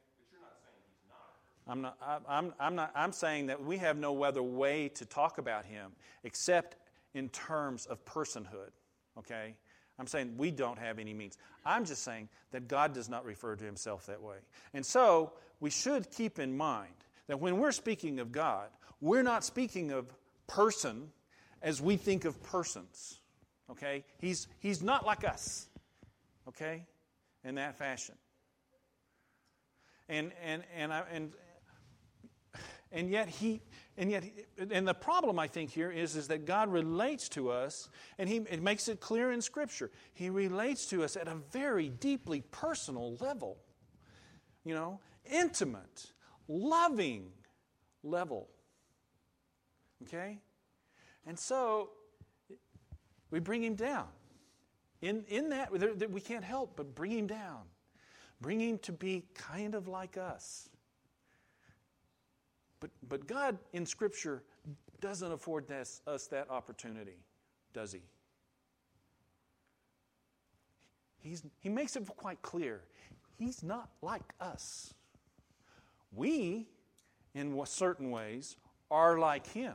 [1.69, 1.97] I'm not,
[2.27, 5.91] I'm, I'm, not, I'm saying that we have no other way to talk about him
[6.23, 6.77] except
[7.13, 8.71] in terms of personhood.
[9.17, 9.55] Okay?
[9.99, 11.37] I'm saying we don't have any means.
[11.65, 14.37] I'm just saying that God does not refer to himself that way.
[14.73, 16.93] And so we should keep in mind
[17.27, 18.69] that when we're speaking of God,
[19.01, 20.13] we're not speaking of
[20.47, 21.09] person
[21.61, 23.19] as we think of persons.
[23.71, 24.05] Okay?
[24.19, 25.67] He's, he's not like us.
[26.47, 26.85] Okay?
[27.43, 28.15] In that fashion.
[30.07, 31.31] And, and, and, I, and,
[32.91, 33.61] and yet he
[33.97, 34.23] and yet
[34.71, 38.37] and the problem i think here is, is that god relates to us and he
[38.37, 39.91] it makes it clear in scripture.
[40.13, 43.57] He relates to us at a very deeply personal level
[44.63, 46.11] you know intimate
[46.47, 47.31] loving
[48.03, 48.47] level.
[50.03, 50.39] Okay?
[51.25, 51.89] And so
[53.31, 54.07] we bring him down.
[55.01, 55.71] In, in that
[56.09, 57.61] we can't help but bring him down.
[58.41, 60.69] Bring him to be kind of like us
[62.79, 64.43] but, but God in Scripture
[65.01, 67.17] doesn't afford this, us that opportunity,
[67.73, 68.01] does He?
[71.19, 72.81] He's, he makes it quite clear.
[73.37, 74.93] He's not like us.
[76.15, 76.67] We,
[77.35, 78.55] in certain ways,
[78.89, 79.73] are like Him.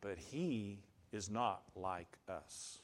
[0.00, 0.80] But He
[1.12, 2.78] is not like us.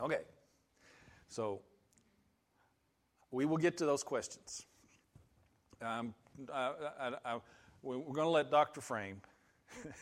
[0.00, 0.20] Okay.
[1.28, 1.60] So
[3.30, 4.66] we will get to those questions.
[5.82, 6.14] Um,
[6.52, 7.38] I, I, I,
[7.82, 8.80] we're going to let Dr.
[8.80, 9.20] Frame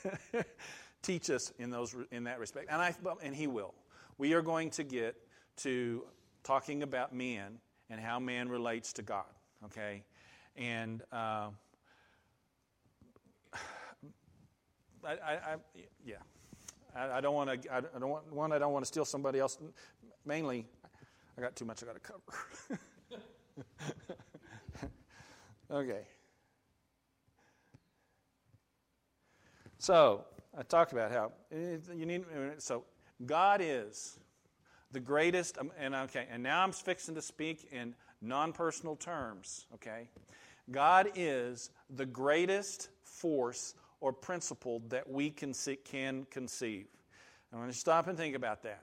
[1.03, 3.75] teach us in, those, in that respect, and, I, and he will.
[4.19, 5.17] We are going to get
[5.59, 6.05] to
[6.45, 7.59] talking about man
[7.91, 9.25] and how man relates to God,
[9.65, 10.05] okay?
[10.57, 11.49] And uh,
[15.05, 15.57] I,
[16.05, 16.17] yeah,
[16.95, 17.75] I, don't want to.
[17.75, 18.53] I don't want one.
[18.53, 19.59] I don't want to steal somebody else.
[20.25, 20.67] Mainly,
[21.37, 22.81] I got too much I got to cover.
[25.71, 26.03] okay.
[29.79, 30.25] So
[30.57, 32.25] I talked about how you need.
[32.59, 32.85] So
[33.25, 34.19] God is
[34.93, 35.59] the greatest.
[35.59, 39.67] Um, and okay, and now I'm fixing to speak in non-personal terms.
[39.75, 40.09] Okay,
[40.71, 46.87] God is the greatest force or principle that we can, see, can conceive.
[47.53, 48.83] I want to stop and think about that.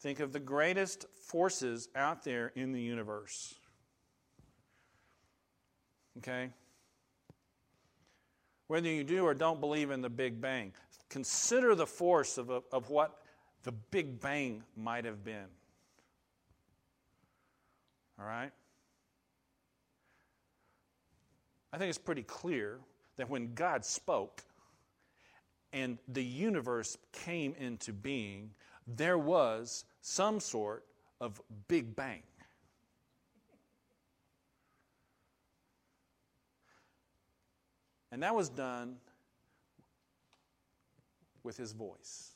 [0.00, 3.54] Think of the greatest forces out there in the universe.
[6.18, 6.50] Okay?
[8.66, 10.72] Whether you do or don't believe in the Big Bang,
[11.08, 13.22] consider the force of, a, of what
[13.62, 15.46] the Big Bang might have been.
[18.20, 18.50] All right?
[21.72, 22.80] I think it's pretty clear
[23.22, 24.42] that when God spoke
[25.72, 28.50] and the universe came into being,
[28.84, 30.84] there was some sort
[31.20, 32.24] of big bang.
[38.10, 38.96] And that was done
[41.44, 42.32] with his voice.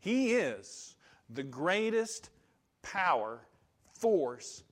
[0.00, 0.96] He is
[1.30, 2.28] the greatest
[2.82, 3.40] power,
[3.94, 4.64] force,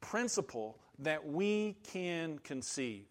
[0.00, 3.04] principle that we can conceive.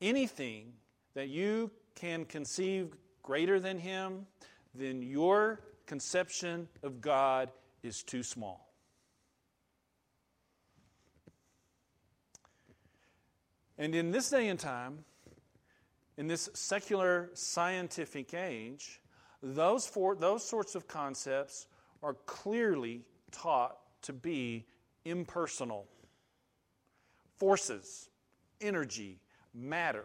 [0.00, 0.72] Anything
[1.14, 4.26] that you can conceive greater than Him,
[4.74, 7.50] then your conception of God
[7.82, 8.70] is too small.
[13.78, 15.04] And in this day and time,
[16.18, 19.00] in this secular scientific age,
[19.42, 21.66] those, for, those sorts of concepts
[22.02, 24.66] are clearly taught to be
[25.04, 25.88] impersonal
[27.40, 28.10] forces,
[28.60, 29.18] energy,
[29.54, 30.04] matter.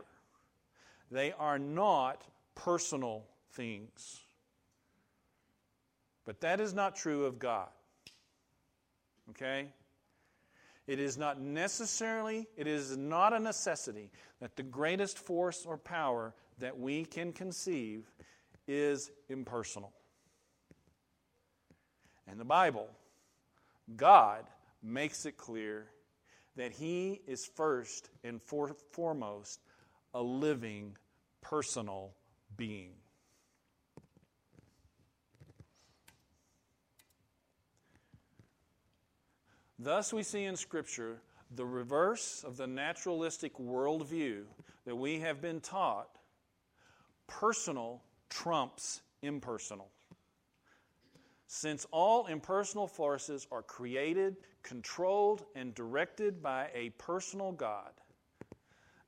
[1.12, 2.24] They are not
[2.56, 4.22] personal things.
[6.26, 7.68] But that is not true of God.
[9.32, 9.68] Okay?
[10.88, 16.34] It is not necessarily, it is not a necessity that the greatest force or power
[16.60, 18.10] that we can conceive
[18.68, 19.92] is impersonal.
[22.28, 22.88] And the Bible,
[23.98, 24.46] God
[24.82, 25.88] makes it clear
[26.56, 29.62] that He is first and for, foremost
[30.14, 30.98] a living,
[31.42, 32.14] personal
[32.58, 32.92] being.
[39.78, 41.18] Thus, we see in Scripture
[41.52, 44.44] the reverse of the naturalistic worldview
[44.86, 46.18] that we have been taught.
[47.28, 49.90] Personal trumps impersonal.
[51.56, 57.92] Since all impersonal forces are created, controlled, and directed by a personal God.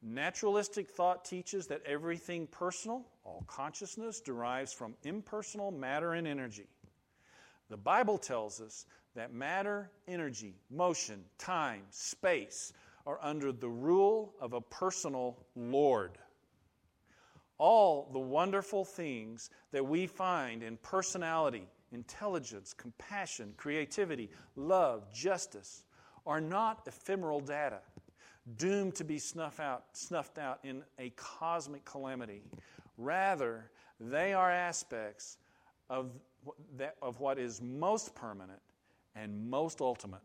[0.02, 6.68] Naturalistic thought teaches that everything personal, all consciousness, derives from impersonal matter and energy.
[7.70, 12.72] The Bible tells us that matter, energy, motion, time, space
[13.06, 16.18] are under the rule of a personal Lord.
[17.58, 25.84] All the wonderful things that we find in personality, intelligence, compassion, creativity, love, justice
[26.26, 27.80] are not ephemeral data
[28.58, 32.44] doomed to be snuffed out, snuffed out in a cosmic calamity.
[32.98, 33.70] Rather,
[34.00, 35.38] they are aspects
[35.90, 36.12] of,
[36.78, 38.60] that, of what is most permanent
[39.16, 40.22] and most ultimate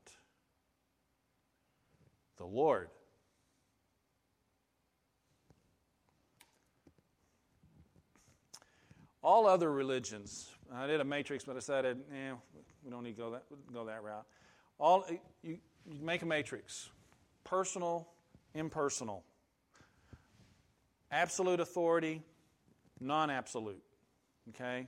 [2.43, 2.89] the Lord.
[9.23, 12.33] All other religions, I did a matrix, but I decided, eh,
[12.85, 14.25] we don't need to go that, go that route.
[14.79, 15.05] All,
[15.43, 16.91] you, you make a matrix
[17.45, 18.09] personal,
[18.55, 19.25] impersonal,
[21.11, 22.23] absolute authority,
[23.01, 23.83] non absolute.
[24.51, 24.87] Okay?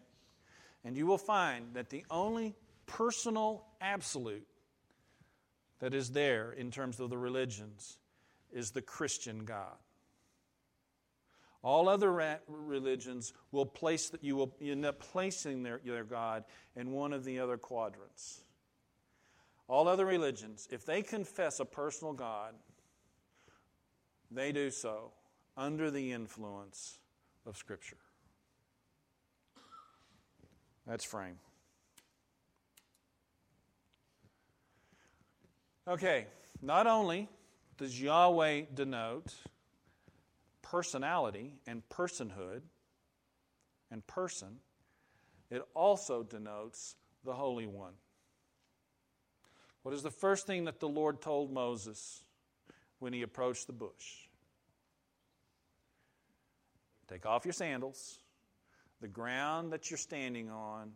[0.85, 2.55] And you will find that the only
[2.87, 4.47] personal absolute
[5.80, 7.99] that is there in terms of the religions
[8.53, 9.76] is the Christian God.
[11.65, 16.45] All other religions will place that you will end up placing their, their God
[16.77, 18.43] in one of the other quadrants.
[19.67, 22.53] All other religions, if they confess a personal God,
[24.31, 25.12] they do so
[25.57, 26.99] under the influence
[27.47, 27.97] of Scripture.
[30.87, 31.39] That's frame.
[35.89, 36.27] Okay,
[36.61, 37.31] not only
[37.79, 39.35] does Yahweh denote
[40.75, 42.62] personality and personhood
[43.93, 44.57] and person,
[45.49, 47.93] it also denotes the Holy One.
[49.85, 52.25] What is the first thing that the Lord told Moses
[52.99, 54.27] when he approached the bush?
[57.07, 58.18] Take off your sandals.
[59.01, 60.91] The ground that you're standing on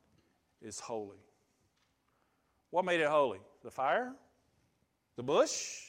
[0.60, 1.22] is holy.
[2.70, 3.38] What made it holy?
[3.62, 4.12] The fire?
[5.14, 5.84] The bush?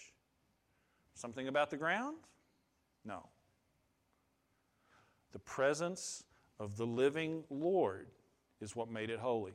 [1.16, 2.18] Something about the ground?
[3.04, 3.26] No.
[5.32, 6.24] The presence
[6.60, 8.08] of the living Lord
[8.62, 9.54] is what made it holy.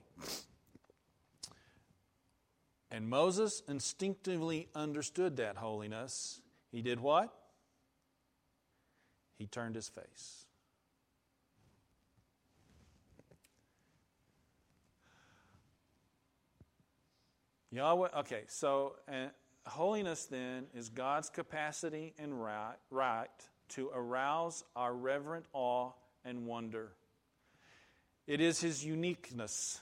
[2.91, 6.41] And Moses instinctively understood that holiness.
[6.71, 7.35] He did what?
[9.37, 10.47] He turned his face.
[17.73, 19.27] Yahweh, okay, so uh,
[19.67, 23.29] holiness then is God's capacity and right, right
[23.71, 25.93] to arouse our reverent awe
[26.25, 26.93] and wonder.
[28.27, 29.81] It is his uniqueness.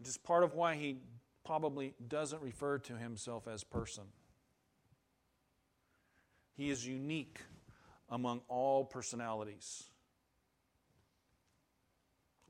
[0.00, 0.98] It is part of why he
[1.44, 4.04] probably doesn't refer to himself as person.
[6.56, 7.40] He is unique
[8.10, 9.84] among all personalities.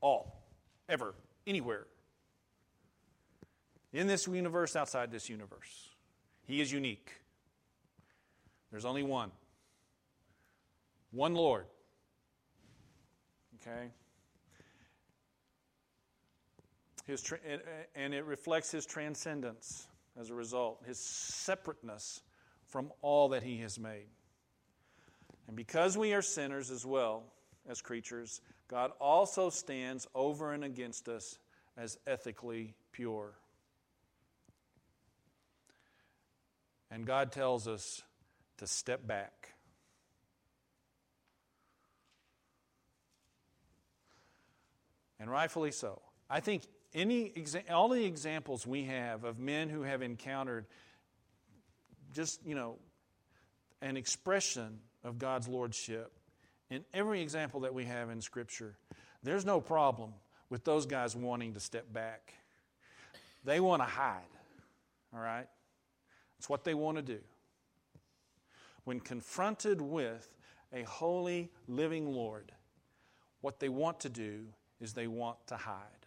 [0.01, 0.43] All,
[0.87, 1.15] ever,
[1.47, 1.87] anywhere
[3.95, 5.89] in this universe, outside this universe.
[6.45, 7.11] He is unique.
[8.75, 9.31] There's only one.
[11.11, 11.67] One Lord.
[13.61, 13.87] Okay?
[17.07, 17.39] His tra-
[17.95, 19.87] and it reflects his transcendence
[20.19, 22.21] as a result, his separateness
[22.67, 24.07] from all that he has made.
[25.47, 27.23] And because we are sinners as well
[27.69, 31.39] as creatures, God also stands over and against us
[31.77, 33.35] as ethically pure.
[36.91, 38.03] And God tells us
[38.57, 39.53] to step back.
[45.19, 46.01] And rightfully so.
[46.29, 47.33] I think any
[47.71, 50.65] all the examples we have of men who have encountered
[52.13, 52.77] just, you know,
[53.81, 56.11] an expression of God's lordship
[56.69, 58.75] in every example that we have in Scripture,
[59.23, 60.13] there's no problem
[60.49, 62.33] with those guys wanting to step back.
[63.43, 64.21] They want to hide,
[65.13, 65.47] all right?
[66.37, 67.19] That's what they want to do.
[68.85, 70.33] When confronted with
[70.71, 72.51] a holy, living Lord,
[73.41, 74.45] what they want to do
[74.79, 76.05] is they want to hide.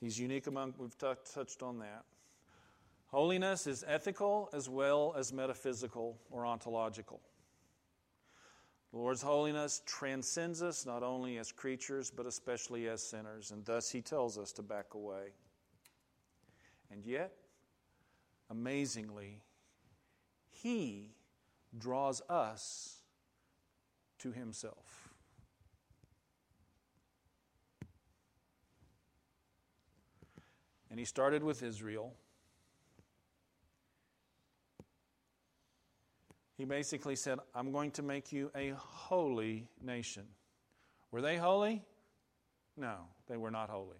[0.00, 2.04] He's unique among, we've t- touched on that.
[3.06, 7.20] Holiness is ethical as well as metaphysical or ontological.
[8.94, 13.90] The Lord's holiness transcends us not only as creatures, but especially as sinners, and thus
[13.90, 15.32] He tells us to back away.
[16.92, 17.32] And yet,
[18.50, 19.42] amazingly,
[20.48, 21.10] He
[21.76, 22.98] draws us
[24.20, 25.08] to himself.
[30.88, 32.14] And he started with Israel.
[36.56, 40.24] He basically said, I'm going to make you a holy nation.
[41.10, 41.82] Were they holy?
[42.76, 42.94] No,
[43.28, 43.98] they were not holy.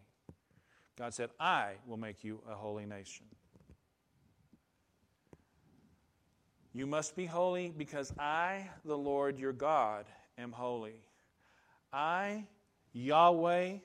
[0.97, 3.27] God said, I will make you a holy nation.
[6.73, 10.07] You must be holy because I, the Lord your God,
[10.39, 10.97] am holy.
[11.93, 12.47] I,
[12.93, 13.79] Yahweh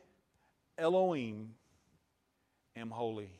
[0.77, 1.53] Elohim,
[2.75, 3.38] am holy.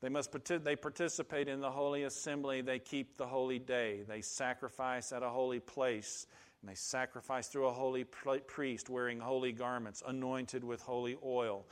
[0.00, 0.34] They must
[0.64, 2.62] they participate in the holy assembly.
[2.62, 4.02] They keep the holy day.
[4.08, 6.26] They sacrifice at a holy place.
[6.62, 11.66] And they sacrifice through a holy priest wearing holy garments, anointed with holy oil.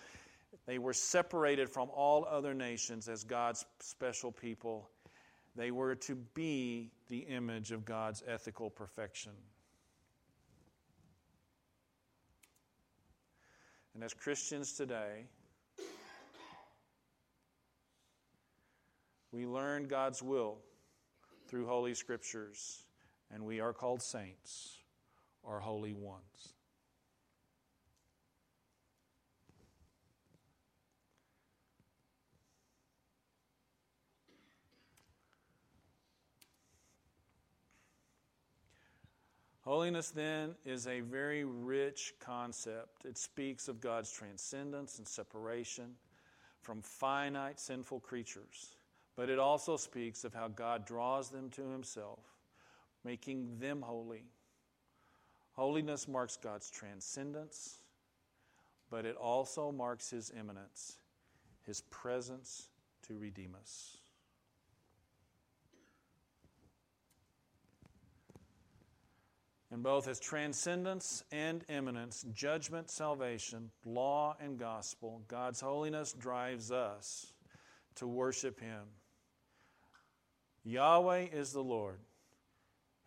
[0.67, 4.91] They were separated from all other nations as God's special people.
[5.57, 9.33] They were to be the image of God's ethical perfection.
[13.95, 15.25] And as Christians today,
[19.33, 20.59] we learn God's will
[21.47, 22.85] through Holy Scriptures,
[23.33, 24.79] and we are called saints
[25.43, 26.55] or holy ones.
[39.69, 43.05] Holiness, then, is a very rich concept.
[43.05, 45.91] It speaks of God's transcendence and separation
[46.63, 48.77] from finite sinful creatures,
[49.19, 52.21] but it also speaks of how God draws them to Himself,
[53.05, 54.23] making them holy.
[55.55, 57.79] Holiness marks God's transcendence,
[58.93, 60.99] but it also marks His immanence,
[61.67, 62.69] His presence
[63.09, 63.97] to redeem us.
[69.71, 77.35] in both as transcendence and immanence, judgment, salvation, law, and gospel, God's holiness drives us
[77.97, 78.85] to worship Him.
[80.65, 82.01] Yahweh is the Lord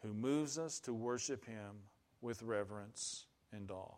[0.01, 1.83] who moves us to worship Him
[2.21, 3.95] with reverence and awe.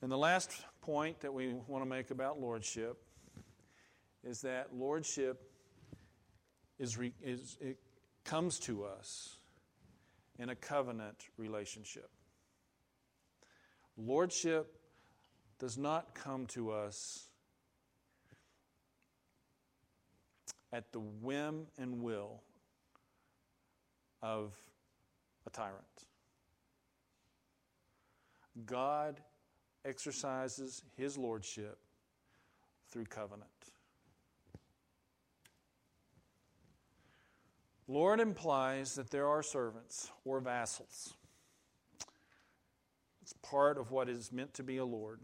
[0.00, 0.50] And the last
[0.80, 3.02] point that we want to make about lordship
[4.24, 5.50] is that lordship
[6.78, 7.78] is, is it
[8.24, 9.38] comes to us
[10.38, 12.10] in a covenant relationship.
[13.96, 14.77] Lordship
[15.58, 17.28] does not come to us
[20.72, 22.42] at the whim and will
[24.22, 24.54] of
[25.46, 25.84] a tyrant.
[28.66, 29.20] God
[29.84, 31.78] exercises his lordship
[32.90, 33.48] through covenant.
[37.86, 41.14] Lord implies that there are servants or vassals.
[43.22, 45.20] It's part of what is meant to be a Lord,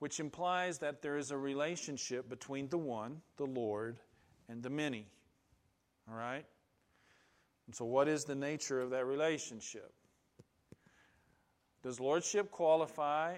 [0.00, 4.00] which implies that there is a relationship between the one, the Lord,
[4.48, 5.06] and the many.
[6.10, 6.44] All right?
[7.66, 9.92] And so, what is the nature of that relationship?
[11.82, 13.36] Does lordship qualify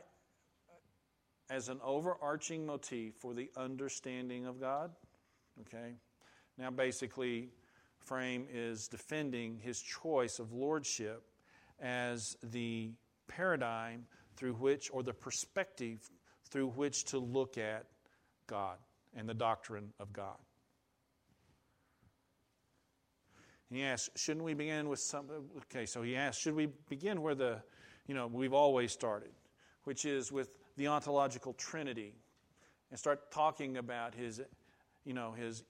[1.50, 4.92] as an overarching motif for the understanding of God?
[5.60, 5.96] Okay.
[6.58, 7.50] Now, basically,
[7.98, 11.22] Frame is defending his choice of lordship
[11.80, 12.92] as the
[13.28, 14.06] paradigm
[14.36, 16.10] through which, or the perspective
[16.52, 17.86] through which to look at
[18.46, 18.76] God
[19.16, 20.36] and the doctrine of God.
[23.70, 25.24] He asks, shouldn't we begin with some?
[25.72, 27.62] Okay, so he asks, should we begin where the,
[28.06, 29.30] you know, we've always started,
[29.84, 32.14] which is with the ontological trinity,
[32.90, 34.42] and start talking about his,
[35.06, 35.64] you know, his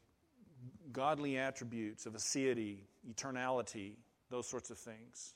[0.93, 2.79] godly attributes of aseity,
[3.09, 3.93] eternality,
[4.31, 5.35] those sorts of things.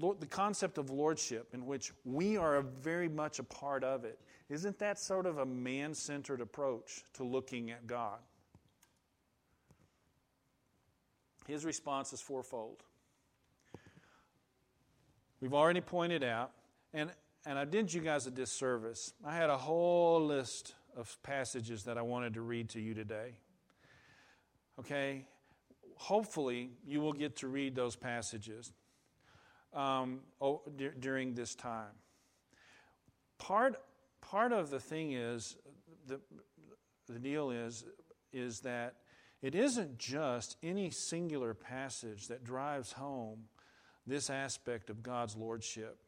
[0.00, 4.20] Lord, the concept of lordship, in which we are very much a part of it,
[4.48, 8.18] isn't that sort of a man centered approach to looking at God?
[11.46, 12.82] His response is fourfold.
[15.40, 16.52] We've already pointed out,
[16.92, 17.10] and,
[17.46, 19.12] and I did you guys a disservice.
[19.24, 23.34] I had a whole list of passages that I wanted to read to you today.
[24.80, 25.26] Okay?
[25.94, 28.72] Hopefully, you will get to read those passages
[29.74, 30.20] um,
[30.76, 31.94] d- during this time.
[33.38, 33.76] Part,
[34.20, 35.56] part of the thing is,
[36.06, 36.20] the,
[37.08, 37.84] the deal is,
[38.32, 38.96] is that
[39.40, 43.44] it isn't just any singular passage that drives home
[44.06, 45.98] this aspect of God's lordship.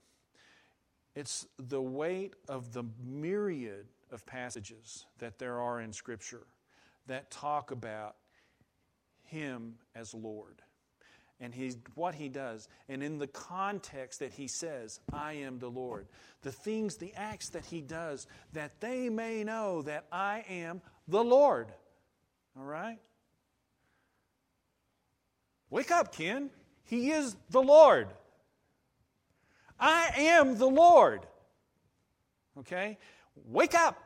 [1.14, 6.46] It's the weight of the myriad of passages that there are in Scripture
[7.06, 8.16] that talk about
[9.22, 10.62] Him as Lord
[11.40, 15.70] and he's, what he does, and in the context that he says, I am the
[15.70, 16.06] Lord.
[16.42, 21.24] The things, the acts that he does, that they may know that I am the
[21.24, 21.72] Lord.
[22.58, 22.98] All right?
[25.70, 26.50] Wake up, Ken.
[26.84, 28.08] He is the Lord.
[29.78, 31.24] I am the Lord.
[32.58, 32.98] Okay?
[33.46, 33.96] Wake up.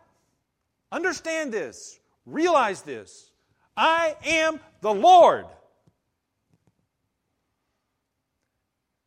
[0.92, 1.98] Understand this.
[2.26, 3.32] Realize this.
[3.76, 5.46] I am the Lord.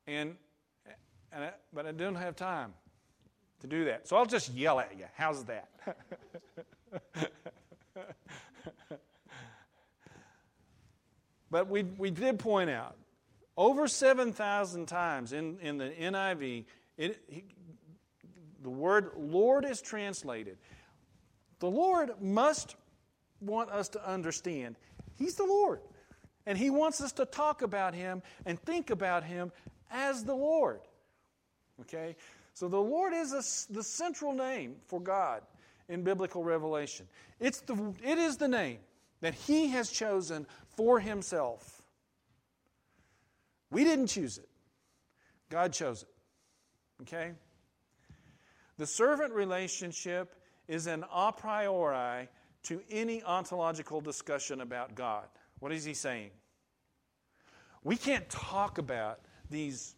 [0.07, 0.35] And,
[1.31, 2.73] and I, but I don't have time
[3.61, 4.07] to do that.
[4.07, 5.05] So I'll just yell at you.
[5.15, 5.69] How's that?
[11.51, 12.95] but we, we did point out
[13.57, 16.65] over 7,000 times in, in the NIV,
[16.97, 17.43] it, he,
[18.61, 20.57] the word Lord is translated.
[21.59, 22.75] The Lord must
[23.41, 24.75] want us to understand
[25.17, 25.79] He's the Lord.
[26.45, 29.51] And He wants us to talk about Him and think about Him
[29.91, 30.81] as the Lord.
[31.81, 32.15] Okay?
[32.53, 35.41] So the Lord is a, the central name for God
[35.89, 37.07] in biblical revelation.
[37.39, 38.79] It's the, it is the name
[39.21, 41.81] that He has chosen for Himself.
[43.69, 44.49] We didn't choose it,
[45.49, 46.09] God chose it.
[47.03, 47.31] Okay?
[48.77, 50.35] The servant relationship
[50.67, 52.27] is an a priori
[52.63, 55.25] to any ontological discussion about God.
[55.59, 56.31] What is He saying?
[57.83, 59.19] We can't talk about
[59.49, 59.95] these,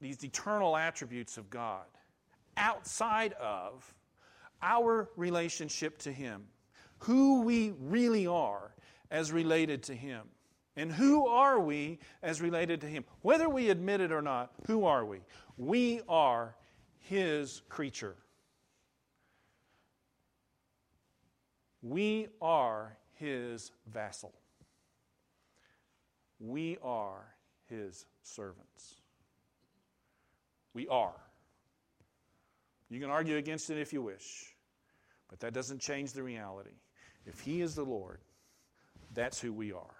[0.00, 1.84] these eternal attributes of God
[2.56, 3.94] outside of
[4.62, 6.44] our relationship to Him,
[6.98, 8.74] who we really are
[9.10, 10.22] as related to Him.
[10.76, 13.04] And who are we as related to Him?
[13.22, 15.20] Whether we admit it or not, who are we?
[15.56, 16.56] We are
[16.98, 18.16] His creature.
[21.82, 24.32] We are His vassal.
[26.40, 27.33] We are
[27.74, 29.00] his servants.
[30.72, 31.14] We are.
[32.90, 34.54] You can argue against it if you wish,
[35.28, 36.76] but that doesn't change the reality.
[37.26, 38.18] If he is the Lord,
[39.12, 39.96] that's who we are.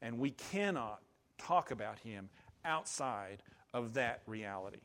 [0.00, 1.00] And we cannot
[1.38, 2.28] talk about him
[2.64, 3.42] outside
[3.74, 4.80] of that reality.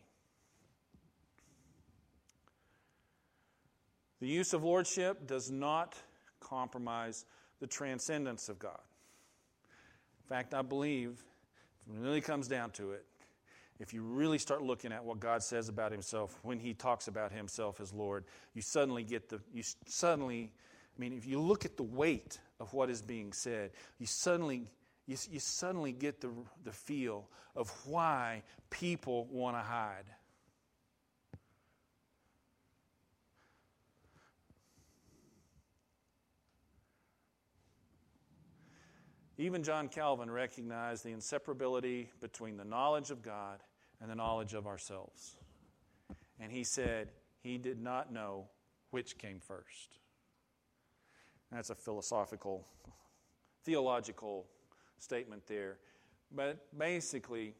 [4.19, 5.95] The use of lordship does not
[6.39, 7.25] compromise
[7.59, 8.79] the transcendence of God.
[10.23, 11.23] In fact, I believe
[11.89, 13.05] it really comes down to it,
[13.79, 17.31] if you really start looking at what God says about himself when he talks about
[17.31, 20.51] himself as Lord, you suddenly get the, you suddenly,
[20.97, 24.63] I mean, if you look at the weight of what is being said, you suddenly,
[25.05, 26.31] you, you suddenly get the,
[26.63, 30.05] the feel of why people want to hide.
[39.37, 43.61] Even John Calvin recognized the inseparability between the knowledge of God
[44.01, 45.35] and the knowledge of ourselves.
[46.39, 47.09] And he said
[47.41, 48.47] he did not know
[48.89, 49.99] which came first.
[51.51, 52.65] That's a philosophical,
[53.63, 54.47] theological
[54.97, 55.77] statement there.
[56.31, 57.53] But basically,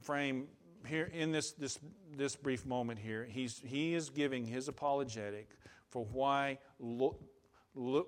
[0.00, 0.48] frame
[0.86, 1.78] here in this, this,
[2.16, 5.50] this brief moment here, he's, he is giving his apologetic
[5.88, 7.16] for why lo,
[7.74, 8.06] lo,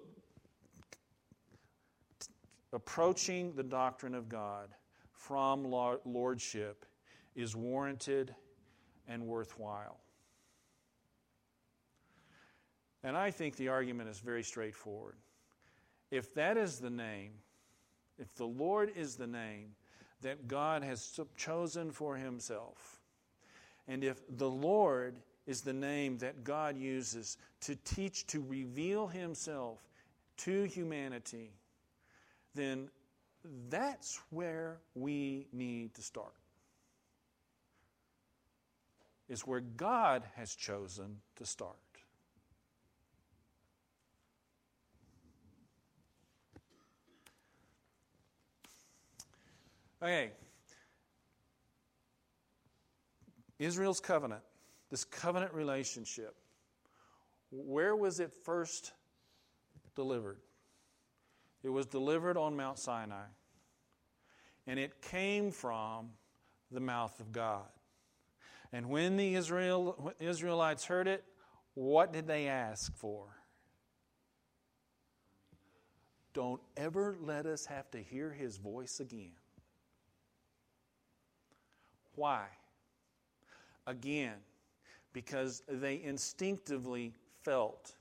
[2.74, 4.68] approaching the doctrine of God
[5.12, 5.64] from
[6.04, 6.84] lordship
[7.34, 8.34] is warranted
[9.08, 10.00] and worthwhile.
[13.02, 15.16] And I think the argument is very straightforward.
[16.10, 17.32] If that is the name,
[18.18, 19.72] if the Lord is the name
[20.22, 23.00] that God has chosen for himself,
[23.86, 25.16] and if the Lord
[25.46, 29.80] is the name that God uses to teach, to reveal himself
[30.38, 31.52] to humanity,
[32.54, 32.88] then
[33.68, 36.34] that's where we need to start.
[39.28, 41.76] Is where God has chosen to start.
[50.04, 50.32] Okay.
[53.58, 54.42] Israel's covenant,
[54.90, 56.36] this covenant relationship,
[57.50, 58.92] where was it first
[59.96, 60.38] delivered?
[61.64, 63.24] It was delivered on Mount Sinai.
[64.66, 66.10] And it came from
[66.70, 67.66] the mouth of God.
[68.72, 71.24] And when the Israel, Israelites heard it,
[71.74, 73.26] what did they ask for?
[76.32, 79.32] Don't ever let us have to hear his voice again.
[82.14, 82.46] Why?
[83.86, 84.36] again
[85.12, 87.12] because they instinctively
[87.42, 87.94] felt,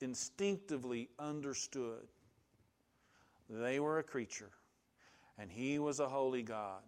[0.00, 2.08] instinctively understood
[3.48, 4.50] they were a creature
[5.38, 6.82] and He was a holy God,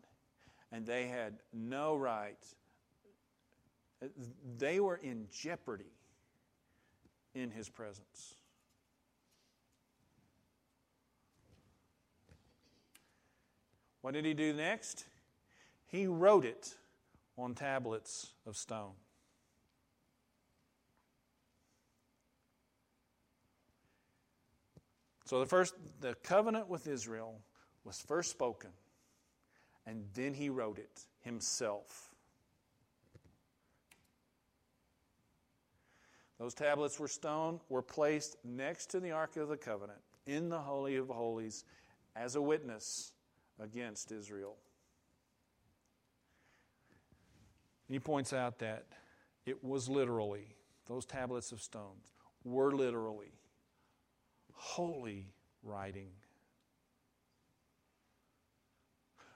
[0.72, 2.38] and they had no right.
[4.58, 5.92] They were in jeopardy
[7.34, 8.34] in His presence.
[14.00, 15.06] What did He do next?
[15.86, 16.74] He wrote it
[17.36, 18.92] on tablets of stone.
[25.26, 27.40] So the first the covenant with Israel
[27.84, 28.70] was first spoken,
[29.84, 32.14] and then he wrote it himself.
[36.38, 40.60] Those tablets were stone, were placed next to the Ark of the Covenant in the
[40.60, 41.64] Holy of Holies
[42.14, 43.12] as a witness
[43.58, 44.56] against Israel.
[47.88, 48.84] He points out that
[49.44, 50.54] it was literally,
[50.86, 51.96] those tablets of stone
[52.44, 53.32] were literally
[54.56, 55.28] holy
[55.62, 56.08] writing.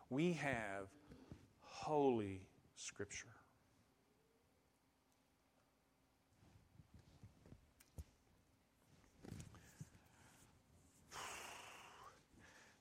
[0.08, 0.88] We have
[1.60, 2.40] holy
[2.74, 3.28] Scripture.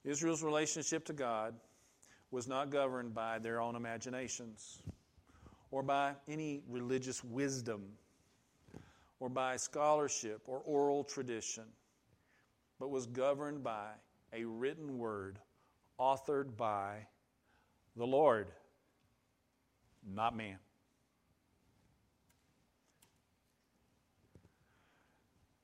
[0.04, 1.54] Israel's relationship to God
[2.32, 4.82] was not governed by their own imaginations
[5.72, 7.84] or by any religious wisdom
[9.20, 11.66] or by scholarship or oral tradition,
[12.80, 13.90] but was governed by
[14.34, 15.40] a written word
[16.00, 17.08] authored by
[17.96, 18.48] the Lord,
[20.08, 20.58] not man.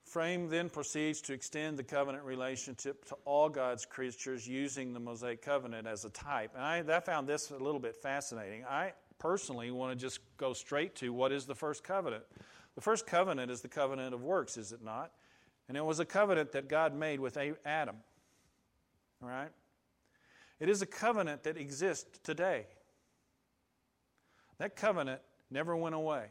[0.04, 5.42] Frame then proceeds to extend the covenant relationship to all God's creatures using the Mosaic
[5.42, 6.52] covenant as a type.
[6.56, 8.64] And I, I found this a little bit fascinating.
[8.64, 12.24] I personally want to just go straight to what is the first covenant.
[12.76, 15.12] The first covenant is the covenant of works, is it not?
[15.68, 17.96] And it was a covenant that God made with Adam.
[19.22, 19.52] All right?
[20.60, 22.68] It is a covenant that exists today.
[24.58, 26.28] That covenant never went away.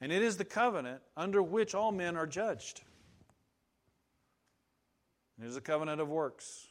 [0.00, 2.82] And it is the covenant under which all men are judged.
[5.40, 6.68] It is a covenant of works.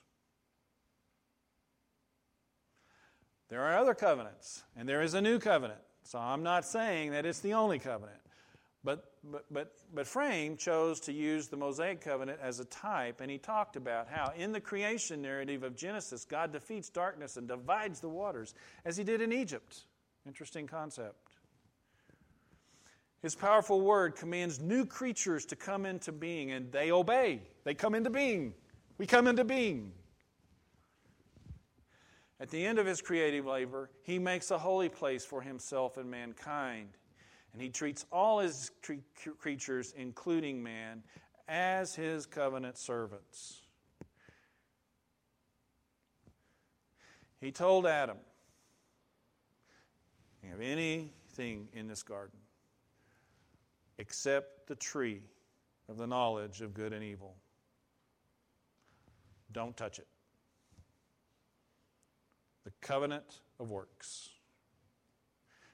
[3.50, 5.80] There are other covenants, and there is a new covenant.
[6.04, 8.20] So I'm not saying that it's the only covenant.
[8.88, 13.30] But, but, but, but Frame chose to use the Mosaic covenant as a type, and
[13.30, 18.00] he talked about how in the creation narrative of Genesis, God defeats darkness and divides
[18.00, 18.54] the waters,
[18.86, 19.80] as he did in Egypt.
[20.26, 21.18] Interesting concept.
[23.22, 27.42] His powerful word commands new creatures to come into being, and they obey.
[27.66, 28.54] They come into being.
[28.98, 29.92] We come into being.
[32.40, 36.10] At the end of his creative labor, he makes a holy place for himself and
[36.10, 36.92] mankind.
[37.58, 38.70] And he treats all his
[39.40, 41.02] creatures, including man,
[41.48, 43.62] as his covenant servants.
[47.42, 48.18] He told Adam,
[50.44, 52.38] You have anything in this garden
[53.98, 55.24] except the tree
[55.90, 57.34] of the knowledge of good and evil.
[59.52, 60.08] Don't touch it.
[62.66, 64.30] The covenant of works.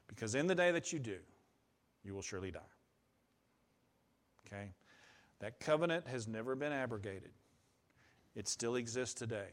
[0.07, 1.17] Because in the day that you do,
[2.03, 2.59] you will surely die.
[4.47, 4.73] Okay?
[5.39, 7.31] That covenant has never been abrogated,
[8.35, 9.49] it still exists today.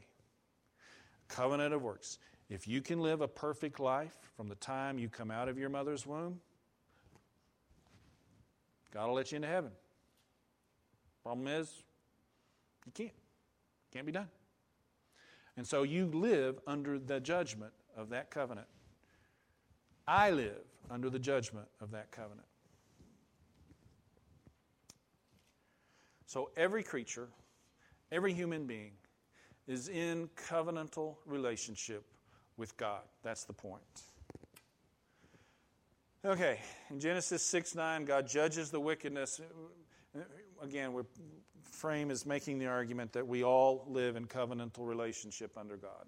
[1.27, 2.17] Covenant of works.
[2.49, 5.69] If you can live a perfect life from the time you come out of your
[5.69, 6.41] mother's womb,
[8.93, 9.71] God will let you into heaven.
[11.23, 11.71] Problem is,
[12.85, 13.13] you can't.
[13.93, 14.27] Can't be done.
[15.55, 18.67] And so you live under the judgment of that covenant.
[20.07, 22.47] I live under the judgment of that covenant.
[26.25, 27.29] So every creature,
[28.11, 28.91] every human being
[29.67, 32.05] is in covenantal relationship
[32.57, 33.01] with God.
[33.23, 33.81] That's the point.
[36.23, 39.41] Okay, in Genesis 6 9, God judges the wickedness.
[40.61, 41.05] Again, we're,
[41.63, 46.05] Frame is making the argument that we all live in covenantal relationship under God.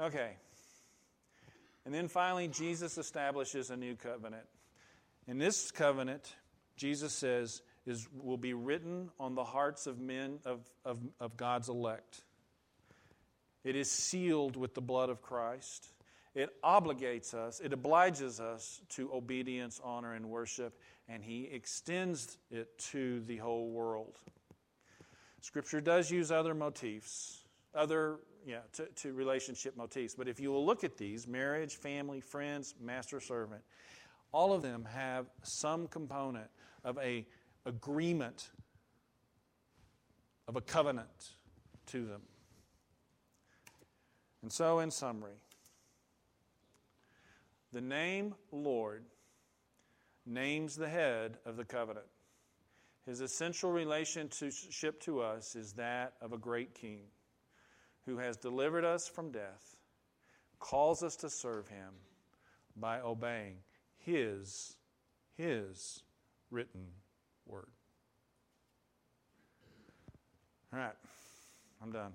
[0.00, 0.32] Okay,
[1.84, 4.46] and then finally, Jesus establishes a new covenant.
[5.26, 6.34] In this covenant,
[6.76, 11.68] Jesus says, is, will be written on the hearts of men, of, of, of God's
[11.68, 12.22] elect.
[13.64, 15.88] It is sealed with the blood of Christ.
[16.34, 20.78] It obligates us, it obliges us to obedience, honor, and worship,
[21.08, 24.16] and He extends it to the whole world.
[25.40, 30.14] Scripture does use other motifs, other yeah, to, to relationship motifs.
[30.14, 33.62] But if you will look at these marriage, family, friends, master, servant
[34.32, 36.48] all of them have some component
[36.84, 37.26] of a
[37.66, 38.50] agreement,
[40.48, 41.08] of a covenant
[41.86, 42.22] to them.
[44.42, 45.34] And so, in summary,
[47.72, 49.04] the name Lord
[50.24, 52.06] names the head of the covenant.
[53.04, 57.02] His essential relationship to us is that of a great king
[58.10, 59.76] who has delivered us from death,
[60.58, 61.94] calls us to serve him
[62.76, 63.58] by obeying
[63.98, 64.76] his
[65.36, 66.02] his
[66.50, 66.86] written
[67.46, 67.70] word.
[70.72, 70.92] All right.
[71.82, 72.12] I'm done.